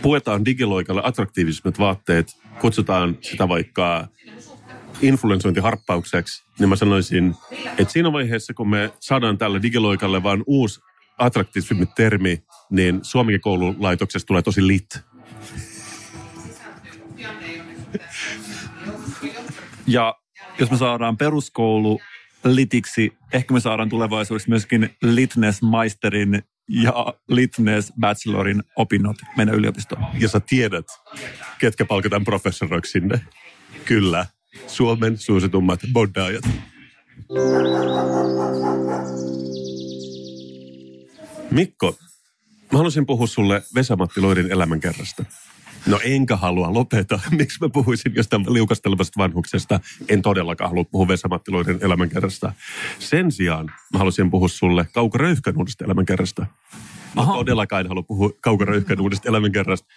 [0.02, 2.26] Puetaan digiloikalle attraktiivisimmat vaatteet,
[2.60, 4.08] kutsutaan sitä vaikka
[5.02, 7.34] influensointiharppaukseksi, niin mä sanoisin,
[7.78, 10.80] että siinä vaiheessa, kun me saadaan tällä digiloikalle vain uusi
[11.18, 15.00] attraktiivisempi termi, niin Suomen koululaitoksessa tulee tosi lit.
[19.86, 20.14] Ja
[20.58, 22.00] jos me saadaan peruskoulu
[22.44, 30.04] litiksi, ehkä me saadaan tulevaisuudessa myöskin Litness-maisterin ja Litness Bachelorin opinnot meidän yliopistoon.
[30.20, 30.86] Ja sä tiedät,
[31.58, 33.20] ketkä palkataan professoroiksi sinne.
[33.84, 34.26] Kyllä,
[34.66, 36.44] Suomen suositummat boddaajat.
[41.50, 41.96] Mikko,
[42.72, 45.24] mä haluaisin puhua sulle Vesamatti Loirin elämänkerrasta.
[45.86, 47.20] No enkä halua, lopeta.
[47.38, 49.80] Miksi mä puhuisin jostain liukastelevasta vanhuksesta?
[50.08, 52.52] En todellakaan halua puhua Vesamatti Loirin elämänkerrasta.
[52.98, 56.46] Sen sijaan mä haluaisin puhua sulle Kauko Röyhkän uudesta elämänkerrasta.
[57.14, 57.34] Mä Aha.
[57.34, 59.88] todellakaan en halua puhua Kauko Röyhkän uudesta elämänkerrasta.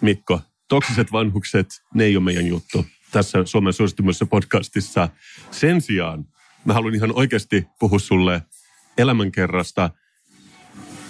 [0.00, 5.08] Mikko, toksiset vanhukset, ne ei ole meidän juttu tässä Suomen suosittumassa podcastissa.
[5.50, 6.24] Sen sijaan
[6.64, 8.42] mä haluan ihan oikeasti puhua sulle
[8.98, 9.90] elämänkerrasta,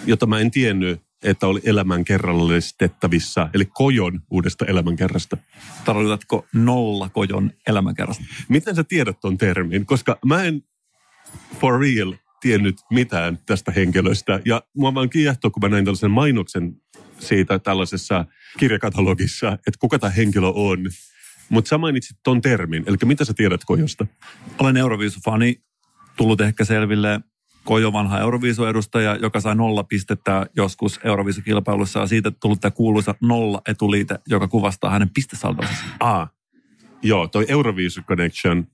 [0.05, 5.37] jota mä en tiennyt, että oli elämänkerrallistettavissa, eli kojon uudesta elämänkerrasta.
[5.85, 8.23] Tarkoitatko nolla kojon elämänkerrasta?
[8.49, 9.85] Miten sä tiedät ton termin?
[9.85, 10.63] Koska mä en
[11.59, 14.39] for real tiennyt mitään tästä henkilöstä.
[14.45, 16.75] Ja mua vaan kiehtoo, kun mä näin tällaisen mainoksen
[17.19, 18.25] siitä tällaisessa
[18.59, 20.79] kirjakatalogissa, että kuka tämä henkilö on.
[21.49, 24.05] Mutta sä mainitsit ton termin, eli mitä sä tiedät kojosta?
[24.59, 25.61] Olen Euroviisufani,
[26.17, 27.19] tullut ehkä selville
[27.65, 33.61] Kojo vanha Euroviisu-edustaja, joka sai nolla pistettä joskus Euroviisukilpailussa ja siitä tullut tämä kuuluisa nolla
[33.67, 35.73] etuliite, joka kuvastaa hänen pistesaldonsa.
[35.99, 36.27] A.
[37.01, 38.67] Joo, toi Euroviisu Connection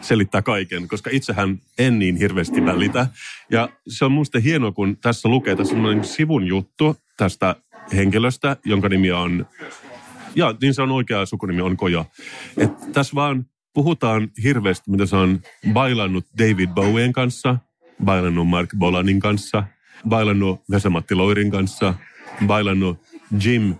[0.00, 3.06] selittää kaiken, koska itsehän en niin hirveästi välitä.
[3.50, 7.56] Ja se on musta hienoa, kun tässä lukee, tässä on sivun juttu tästä
[7.94, 9.46] henkilöstä, jonka nimi on,
[10.34, 12.04] ja niin se on oikea sukunimi, on Koja.
[12.56, 15.40] Et tässä vaan puhutaan hirveästi, mitä se on
[15.72, 17.58] bailannut David Bowien kanssa,
[18.04, 19.64] bailannut Mark Bolanin kanssa,
[20.08, 21.94] bailannut Vesamatti Loirin kanssa,
[22.46, 22.98] bailannut
[23.44, 23.74] Jim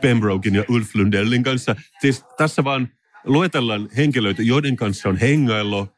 [0.00, 1.76] Pembrokein ja Ulf Lundellin kanssa.
[2.00, 2.88] Siis tässä vaan
[3.24, 5.95] luetellaan henkilöitä, joiden kanssa on hengaillut.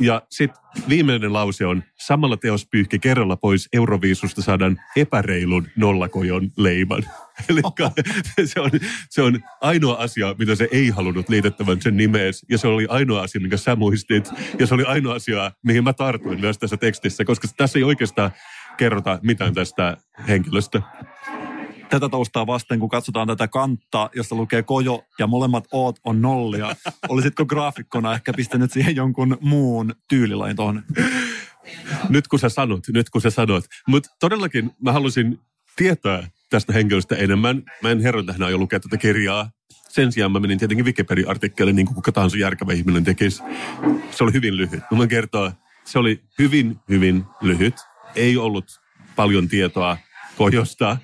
[0.00, 7.02] Ja sitten viimeinen lause on, samalla teospyyhki kerralla pois Euroviisusta saadaan epäreilun nollakojon leiman.
[7.48, 7.60] Eli
[8.52, 8.70] se on,
[9.10, 12.46] se on ainoa asia, mitä se ei halunnut liitettävän sen nimees.
[12.50, 14.30] Ja se oli ainoa asia, minkä sä muistit.
[14.58, 18.30] Ja se oli ainoa asia, mihin mä tartuin myös tässä tekstissä, koska tässä ei oikeastaan
[18.76, 19.96] kerrota mitään tästä
[20.28, 20.82] henkilöstä.
[21.90, 26.76] Tätä taustaa vasten, kun katsotaan tätä kantaa, jossa lukee kojo ja molemmat oot on nollia,
[27.08, 30.82] olisitko graafikkona ehkä pistänyt siihen jonkun muun tyylilain tuohon?
[32.08, 33.64] Nyt kun sä sanot, nyt kun sä sanot.
[33.86, 35.40] Mutta todellakin mä halusin
[35.76, 37.62] tietää tästä henkilöstä enemmän.
[37.82, 39.50] Mä en herran tähän aio lukea tätä kirjaa.
[39.88, 43.42] Sen sijaan mä menin tietenkin Wikipedia-artikkeliin, niin kuin kuka tahansa järkevä ihminen tekisi.
[44.10, 44.80] Se oli hyvin lyhyt.
[44.90, 45.52] Mä voin kertoa,
[45.84, 47.74] se oli hyvin, hyvin lyhyt.
[48.14, 48.80] Ei ollut
[49.16, 49.98] paljon tietoa
[50.36, 50.96] kojosta.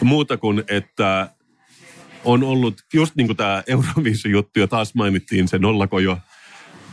[0.00, 1.30] Muuta kuin, että
[2.24, 6.18] on ollut just niin kuin tämä Euroviisu-juttu, ja taas mainittiin se nollakojo.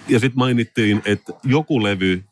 [0.08, 2.24] Ja sitten mainittiin, että joku levy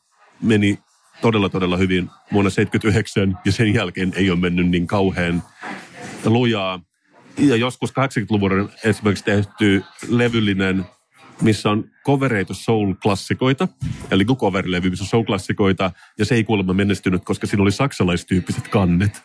[0.41, 0.79] meni
[1.21, 5.43] todella, todella hyvin vuonna 79, ja sen jälkeen ei ole mennyt niin kauhean
[6.25, 6.81] lujaa.
[7.37, 10.85] Ja joskus 80-luvun on esimerkiksi tehty levyllinen,
[11.41, 13.67] missä on covereita soul-klassikoita,
[14.11, 19.23] eli cover-levy, missä on soul-klassikoita, ja se ei kuulemma menestynyt, koska siinä oli saksalaistyyppiset kannet.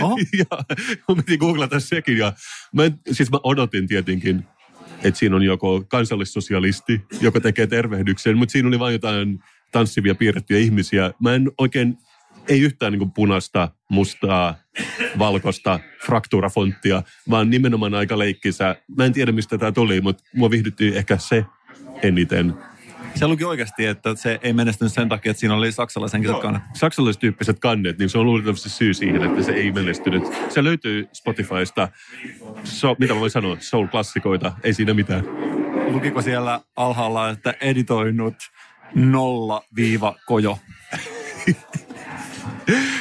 [0.00, 0.18] Oho.
[0.38, 0.44] ja
[1.08, 2.32] mä menin googlata sekin, ja
[2.72, 4.44] mä, en, siis mä odotin tietenkin,
[5.02, 9.38] että siinä on joko kansallissosialisti, joka tekee tervehdyksen, mutta siinä oli vain jotain
[9.72, 11.12] tanssivia piirrettyjä ihmisiä.
[11.22, 11.98] Mä en oikein,
[12.48, 14.54] ei yhtään niin punaista, mustaa,
[15.18, 18.76] valkoista fraktuurafonttia, vaan nimenomaan aika leikkisä.
[18.96, 21.44] Mä en tiedä, mistä tämä tuli, mutta mua viihdytti ehkä se
[22.02, 22.54] eniten.
[23.14, 26.62] Se luki oikeasti, että se ei menestynyt sen takia, että siinä oli saksalaisenkiset kannat.
[26.74, 30.22] Saksalaistyyppiset kannet, niin se on luultavasti syy siihen, että se ei menestynyt.
[30.48, 31.88] Se löytyy Spotifysta,
[32.64, 35.24] so, mitä mä voin sanoa, soul-klassikoita, ei siinä mitään.
[35.88, 38.34] Lukiko siellä alhaalla, että editoinut
[38.94, 39.62] nolla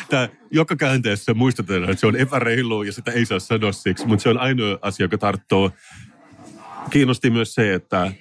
[0.10, 4.24] Tää, joka käänteessä muistetaan, että se on epäreilu ja sitä ei saa sanoa siksi, mutta
[4.24, 5.72] se on ainoa asia, joka tarttuu.
[6.90, 8.12] Kiinnosti myös se, että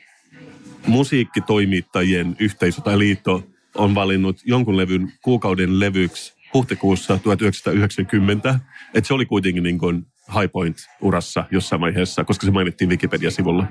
[0.87, 3.43] musiikkitoimittajien yhteisö tai liitto
[3.75, 8.61] on valinnut jonkun levyn kuukauden levyksi huhtikuussa 1990.
[8.95, 10.07] Että se oli kuitenkin niin kuin
[10.41, 13.67] high point urassa jossain vaiheessa, koska se mainittiin Wikipedia-sivulla.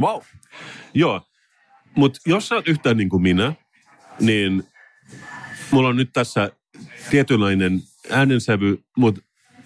[0.00, 0.20] Wow.
[0.94, 1.22] Joo,
[1.94, 3.52] mutta jos sä oot yhtään niin kuin minä,
[4.20, 4.64] niin
[5.70, 6.50] mulla on nyt tässä
[7.10, 9.20] tietynlainen äänensävy, mutta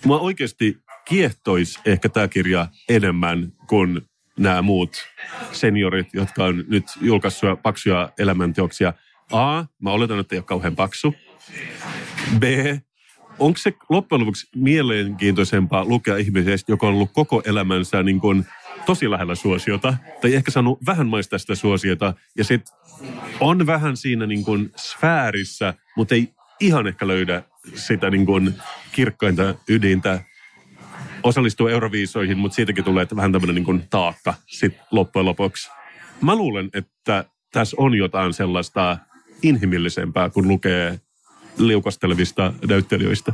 [0.05, 4.01] mua oikeasti kiehtoisi ehkä tämä kirja enemmän kuin
[4.39, 4.97] nämä muut
[5.53, 8.93] seniorit, jotka on nyt julkaissut paksuja elämänteoksia.
[9.33, 11.15] A, mä oletan, että ei ole kauhean paksu.
[12.39, 12.43] B,
[13.39, 18.47] onko se loppujen lopuksi mielenkiintoisempaa lukea ihmisestä, joka on ollut koko elämänsä niin kuin
[18.87, 22.75] tosi lähellä suosiota, tai ehkä saanut vähän maistaa sitä suosiota, ja sitten
[23.41, 26.29] on vähän siinä niin kuin sfäärissä, mutta ei
[26.61, 27.43] ihan ehkä löydä
[27.75, 28.55] sitä niin kuin
[28.93, 30.25] kirkkainta ydintä,
[31.23, 35.71] osallistuu euroviisoihin, mutta siitäkin tulee että vähän tämmöinen niin kuin taakka sit loppujen lopuksi.
[36.21, 38.99] Mä luulen, että tässä on jotain sellaista
[39.43, 41.01] inhimillisempää, kun lukee
[41.59, 43.33] liukastelevista näyttelijöistä.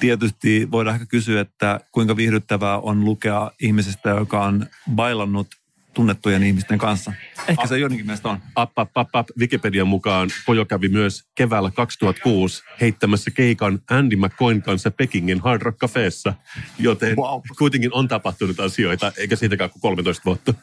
[0.00, 5.46] Tietysti voidaan ehkä kysyä, että kuinka viihdyttävää on lukea ihmisestä, joka on bailannut
[5.94, 7.12] tunnettujen ihmisten kanssa.
[7.48, 8.38] Ehkä se jonnekin mielestä on.
[8.54, 9.28] App, app, app, app.
[9.38, 15.78] Wikipedian mukaan Pojo kävi myös keväällä 2006 heittämässä keikan Andy McCoyn kanssa Pekingin Hard Rock
[15.78, 16.34] Cafeessa,
[16.78, 17.40] joten wow.
[17.58, 20.54] kuitenkin on tapahtunut asioita, eikä siitäkään kuin 13 vuotta.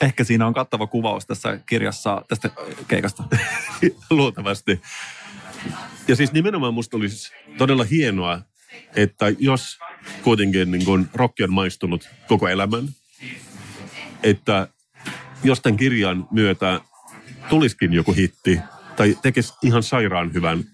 [0.00, 2.50] Ehkä siinä on kattava kuvaus tässä kirjassa tästä
[2.88, 3.24] keikasta.
[4.10, 4.80] Luultavasti.
[6.08, 8.40] Ja siis nimenomaan musta olisi todella hienoa,
[8.96, 9.78] että jos
[10.22, 12.88] kuitenkin niin kun rokki on maistunut koko elämän,
[14.22, 14.68] että
[15.44, 16.80] jos tämän kirjan myötä
[17.48, 18.60] tulisikin joku hitti
[18.96, 20.64] tai tekisi ihan sairaan hyvän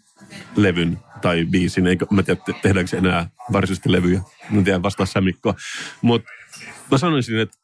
[0.56, 4.20] levyn tai biisin, eikä mä tiedä, tehdäänkö enää varsinaisesti levyjä.
[4.50, 5.54] Mä tiedän vastaa sä Mikko.
[6.02, 6.28] Mutta
[6.90, 7.56] mä sanoisin, että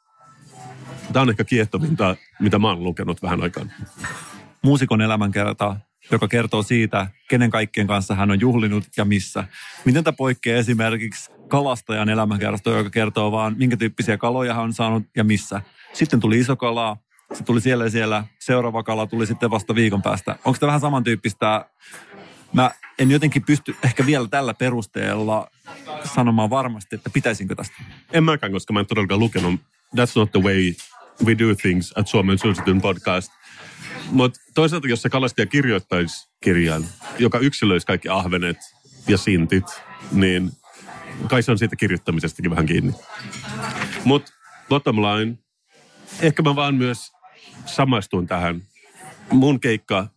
[1.12, 3.72] tämä on ehkä kiehtovinta, mitä mä oon lukenut vähän aikaan.
[4.62, 5.76] Muusikon elämänkerta,
[6.11, 9.45] joka kertoo siitä, kenen kaikkien kanssa hän on juhlinut ja missä.
[9.85, 15.03] Miten tämä poikkeaa esimerkiksi kalastajan elämänkerrasta, joka kertoo vaan, minkä tyyppisiä kaloja hän on saanut
[15.16, 15.62] ja missä.
[15.92, 16.97] Sitten tuli iso kalaa,
[17.32, 20.36] se tuli siellä ja siellä, seuraava kala tuli sitten vasta viikon päästä.
[20.45, 21.66] Onko tämä vähän samantyyppistä?
[22.53, 25.51] Mä en jotenkin pysty ehkä vielä tällä perusteella
[26.14, 27.76] sanomaan varmasti, että pitäisinkö tästä.
[28.12, 29.61] En mäkään, koska mä en todellakaan lukenut
[29.97, 30.74] That's not the way
[31.24, 33.32] we do things at Suomen suositun podcast.
[34.11, 36.84] Mutta toisaalta, jos se kalastaja kirjoittaisi kirjan,
[37.18, 38.57] joka yksilöisi kaikki ahvenet
[39.09, 39.64] ja sintit,
[40.12, 40.51] niin
[41.28, 42.92] kai se on siitä kirjoittamisestakin vähän kiinni.
[44.04, 44.32] Mutta
[44.68, 45.38] bottom line,
[46.20, 47.12] ehkä mä vaan myös
[47.66, 48.62] samastuin tähän.
[49.30, 50.08] Mun keikka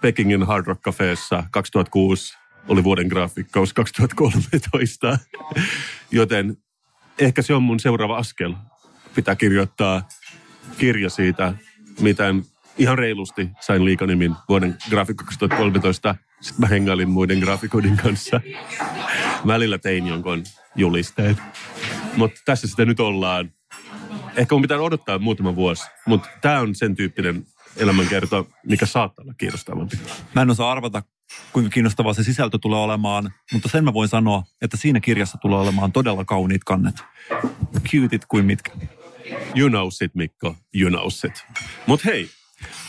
[0.00, 2.34] Pekingin Hard Rock Cafeessa 2006
[2.68, 5.18] oli vuoden graafikkaus 2013.
[6.10, 6.56] Joten
[7.18, 8.54] ehkä se on mun seuraava askel.
[9.14, 10.08] Pitää kirjoittaa
[10.78, 11.54] kirja siitä,
[12.00, 12.44] miten
[12.78, 16.14] ihan reilusti sain liikanimin vuoden graafikko 2013.
[16.40, 18.40] Sitten mä hengailin muiden graafikoiden kanssa.
[19.46, 20.44] Välillä tein jonkun
[20.76, 21.36] julisteen.
[22.16, 23.52] Mutta tässä sitä nyt ollaan
[24.36, 29.34] ehkä mun pitää odottaa muutama vuosi, mutta tämä on sen tyyppinen elämänkerto, mikä saattaa olla
[29.34, 29.96] kiinnostavampi.
[30.34, 31.02] Mä en osaa arvata,
[31.52, 35.58] kuinka kiinnostavaa se sisältö tulee olemaan, mutta sen mä voin sanoa, että siinä kirjassa tulee
[35.58, 36.94] olemaan todella kauniit kannet.
[37.88, 38.72] Cutit kuin mitkä.
[39.56, 40.56] You know it, Mikko.
[40.74, 41.44] You know it.
[41.86, 42.28] Mutta hei,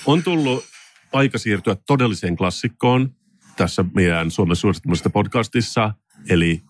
[0.05, 0.65] on tullut
[1.13, 3.15] aika siirtyä todelliseen klassikkoon
[3.57, 5.93] tässä meidän Suomen suosittumisesta podcastissa,
[6.29, 6.61] eli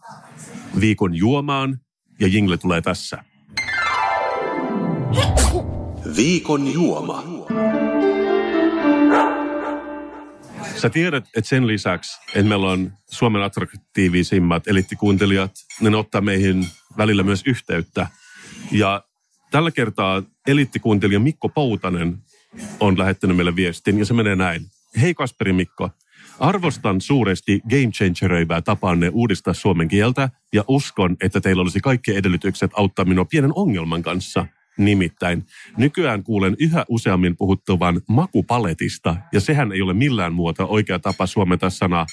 [0.80, 1.80] viikon juomaan,
[2.20, 3.24] ja jingle tulee tässä.
[6.16, 7.24] Viikon juoma.
[10.76, 15.52] Sä tiedät, että sen lisäksi, että meillä on Suomen attraktiivisimmat eliittikuuntelijat,
[15.82, 18.08] ne ottaa meihin välillä myös yhteyttä.
[18.72, 19.04] Ja
[19.52, 22.18] tällä kertaa eliittikuuntelija Mikko Poutanen
[22.80, 24.66] on lähettänyt meille viestin ja se menee näin.
[25.02, 25.90] Hei Kasperi Mikko,
[26.40, 32.72] Arvostan suuresti game changeröivää tapaanne uudistaa suomen kieltä ja uskon, että teillä olisi kaikki edellytykset
[32.74, 34.46] auttaa minua pienen ongelman kanssa–
[34.78, 35.46] Nimittäin
[35.78, 41.70] nykyään kuulen yhä useammin puhuttavan makupaletista, ja sehän ei ole millään muuta oikea tapa suometa
[41.70, 42.06] sana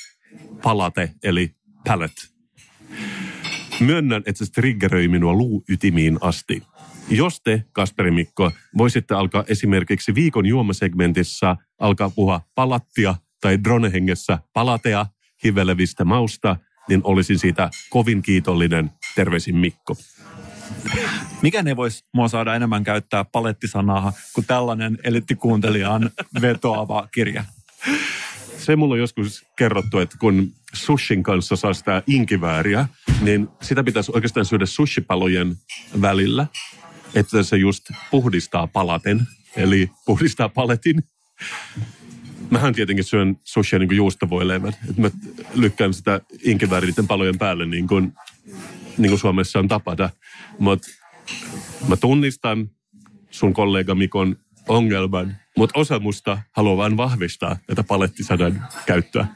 [0.62, 1.54] palate, eli
[1.86, 2.22] palette.
[3.80, 6.62] Myönnän, että se triggeröi minua luuytimiin asti.
[7.08, 15.06] Jos te, Kasperi Mikko, voisitte alkaa esimerkiksi viikon juomasegmentissä alkaa puhua palattia tai dronehengessä palatea
[15.44, 16.56] hivelevistä mausta,
[16.88, 18.90] niin olisin siitä kovin kiitollinen.
[19.14, 19.96] Terveisin Mikko.
[21.42, 27.44] Mikä ne voisi mua saada enemmän käyttää palettisanaa kuin tällainen elittikuuntelijaan vetoava kirja?
[28.58, 32.88] Se mulla on joskus kerrottu, että kun sushin kanssa saa sitä inkivääriä,
[33.20, 35.56] niin sitä pitäisi oikeastaan syödä sushipalojen
[36.00, 36.46] välillä,
[37.14, 39.26] että se just puhdistaa palaten,
[39.56, 41.02] eli puhdistaa paletin.
[42.52, 44.72] Mähän tietenkin syön sushia niin kuin juustavoileivän.
[44.96, 45.10] Mä
[45.54, 48.12] lykkään sitä inkivääriä palojen päälle niin kuin,
[48.98, 50.10] niin kuin Suomessa on tapana.
[50.58, 50.88] Mutta
[51.88, 52.70] Mä tunnistan
[53.30, 54.36] sun kollega Mikon
[54.68, 59.26] ongelman, mutta osa musta haluaa vain vahvistaa tätä palettisadan käyttöä.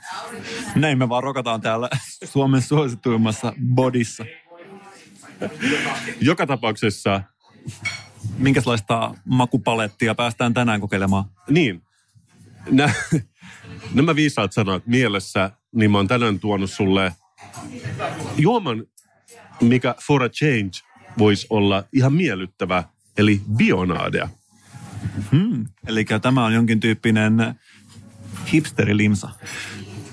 [0.74, 1.88] Näin me vaan rokataan täällä
[2.24, 4.24] Suomen suosituimmassa bodissa.
[6.20, 7.22] Joka tapauksessa...
[8.38, 11.24] Minkälaista makupalettia päästään tänään kokeilemaan?
[11.50, 11.82] Niin.
[12.70, 12.92] Nä,
[13.94, 17.12] nämä viisaat sanat mielessä, niin mä oon tänään tuonut sulle
[18.36, 18.84] juoman,
[19.60, 20.70] mikä for a change
[21.18, 22.84] voisi olla ihan miellyttävä,
[23.18, 24.28] eli bionaadea.
[25.32, 25.66] Hmm.
[25.86, 27.54] Eli tämä on jonkin tyyppinen
[28.52, 29.28] hipsterilimsa.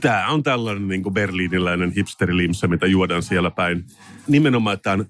[0.01, 3.85] Tämä on tällainen niin kuin berliiniläinen hipsterilimsa, mitä juodaan siellä päin.
[4.27, 5.05] Nimenomaan tämän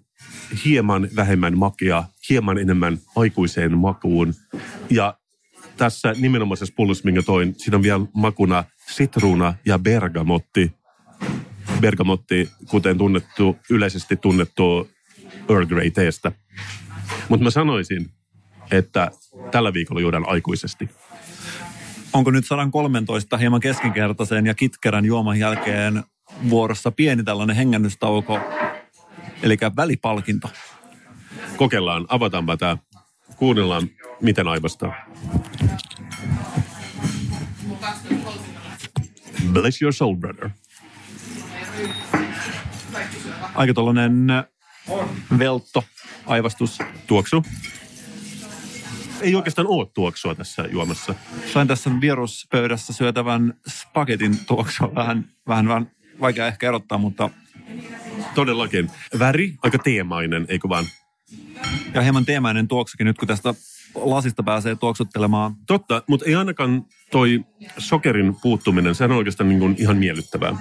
[0.66, 4.34] hieman vähemmän makia, hieman enemmän aikuiseen makuun.
[4.90, 5.18] Ja
[5.78, 10.72] tässä nimenomaisessa pullossa, minkä toin, siinä on vielä makuna sitruuna ja bergamotti.
[11.82, 14.90] Bergamotti, kuten tunnettu, yleisesti tunnettu
[15.50, 16.32] Earl Grey teestä.
[17.30, 18.10] Mutta mä sanoisin,
[18.72, 19.12] että
[19.52, 20.90] tällä viikolla juodaan aikuisesti.
[22.14, 26.04] Onko nyt 113 hieman keskinkertaisen ja kitkerän juoman jälkeen
[26.50, 28.40] vuorossa pieni tällainen hengännystauko,
[29.44, 30.50] eli välipalkinto?
[31.58, 32.78] Kokeillaan, avataanpa tämä.
[33.36, 33.90] Kuunnellaan,
[34.22, 34.94] miten aivastaa.
[39.52, 40.50] Bless your soul, brother.
[43.56, 44.28] Aika tuollainen
[45.40, 45.84] veltto,
[46.26, 46.80] aivastus.
[47.08, 47.46] Tuoksu.
[49.22, 51.16] Ei oikeastaan ole tuoksua tässä juomassa.
[51.54, 57.30] Sain tässä vieruspöydässä syötävän spagetin tuoksua vähän, vähän, vähän vaikea ehkä erottaa, mutta
[58.36, 58.92] Todellakin.
[59.20, 60.86] Väri, aika teemainen, eikö vaan?
[61.94, 63.54] ja hieman teemäinen tuoksukin nyt, kun tästä
[63.96, 65.56] lasista pääsee tuoksuttelemaan.
[65.68, 67.46] Totta, mutta ei ainakaan toi
[67.78, 70.56] sokerin puuttuminen, sehän on oikeastaan niin kuin ihan miellyttävää.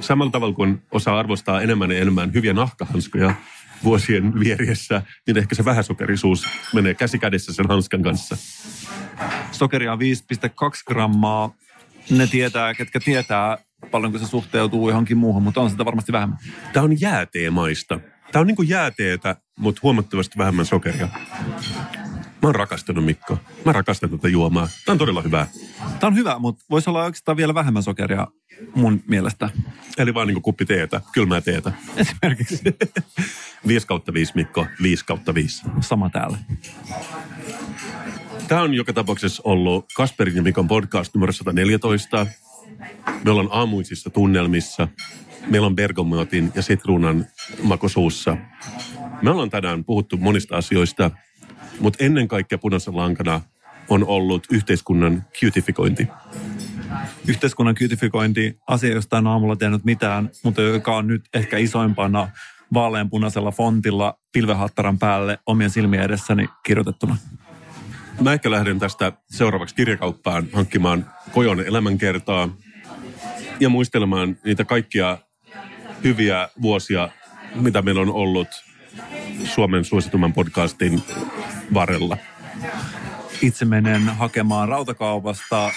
[0.00, 3.34] Samalla tavalla kuin osaa arvostaa enemmän ja enemmän hyviä nahkahanskoja
[3.84, 8.36] vuosien vieriessä, niin ehkä se vähäsokerisuus menee käsi kädessä sen hanskan kanssa.
[9.52, 10.04] Sokeria on 5,2
[10.86, 11.54] grammaa.
[12.10, 13.58] Ne tietää, ketkä tietää,
[13.90, 16.38] paljonko se suhteutuu johonkin muuhun, mutta on sitä varmasti vähemmän.
[16.72, 18.00] Tämä on jääteemaista.
[18.32, 21.08] Tämä on niin kuin jääteetä, mutta huomattavasti vähemmän sokeria.
[22.46, 23.38] Mä oon rakastanut Mikko.
[23.64, 24.68] Mä rakastan tätä juomaa.
[24.84, 25.46] Tämä on todella hyvää.
[25.78, 28.26] Tämä on hyvä, mutta voisi olla oikeastaan vielä vähemmän sokeria
[28.74, 29.50] mun mielestä.
[29.98, 31.72] Eli vaan niin kuppi teetä, kylmää teetä.
[31.96, 32.60] Esimerkiksi
[33.66, 35.62] 5 kautta 5 Mikko, 5 kautta 5.
[35.80, 36.38] sama täällä.
[38.48, 42.26] Tämä on joka tapauksessa ollut Kasperin ja Mikon podcast numero 114.
[43.24, 44.88] Me ollaan aamuisissa tunnelmissa.
[45.46, 47.26] Meillä on bergamotin ja sitruunan
[47.62, 48.36] makosuussa.
[49.22, 51.10] Me ollaan tänään puhuttu monista asioista,
[51.80, 53.40] mutta ennen kaikkea punaisen lankana
[53.88, 56.08] on ollut yhteiskunnan cutifikointi.
[57.28, 62.28] Yhteiskunnan kytifikointi, asia, josta en aamulla tehnyt mitään, mutta joka on nyt ehkä isoimpana
[62.74, 67.16] vaaleanpunaisella fontilla pilvehattaran päälle omien silmien edessäni kirjoitettuna.
[68.20, 72.48] Mä ehkä lähden tästä seuraavaksi kirjakauppaan hankkimaan Kojon elämänkertaa
[73.60, 75.18] ja muistelemaan niitä kaikkia
[76.04, 77.08] hyviä vuosia,
[77.54, 78.48] mitä meillä on ollut
[79.44, 81.02] Suomen suositumman podcastin
[81.74, 82.16] varrella.
[83.42, 85.70] Itse menen hakemaan rautakaupasta,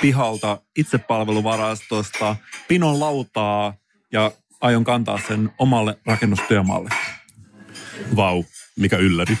[0.00, 2.36] pihalta, itsepalveluvarastosta,
[2.68, 3.74] pinon lautaa
[4.12, 6.88] ja aion kantaa sen omalle rakennustyömaalle.
[8.16, 8.44] Vau,
[8.76, 9.38] mikä ylläri.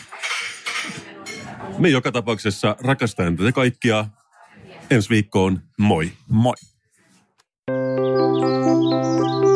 [1.78, 4.04] Me joka tapauksessa rakastaen tätä kaikkia.
[4.90, 6.12] Ensi viikkoon, moi.
[6.28, 6.54] Moi!
[7.70, 9.49] Thank you.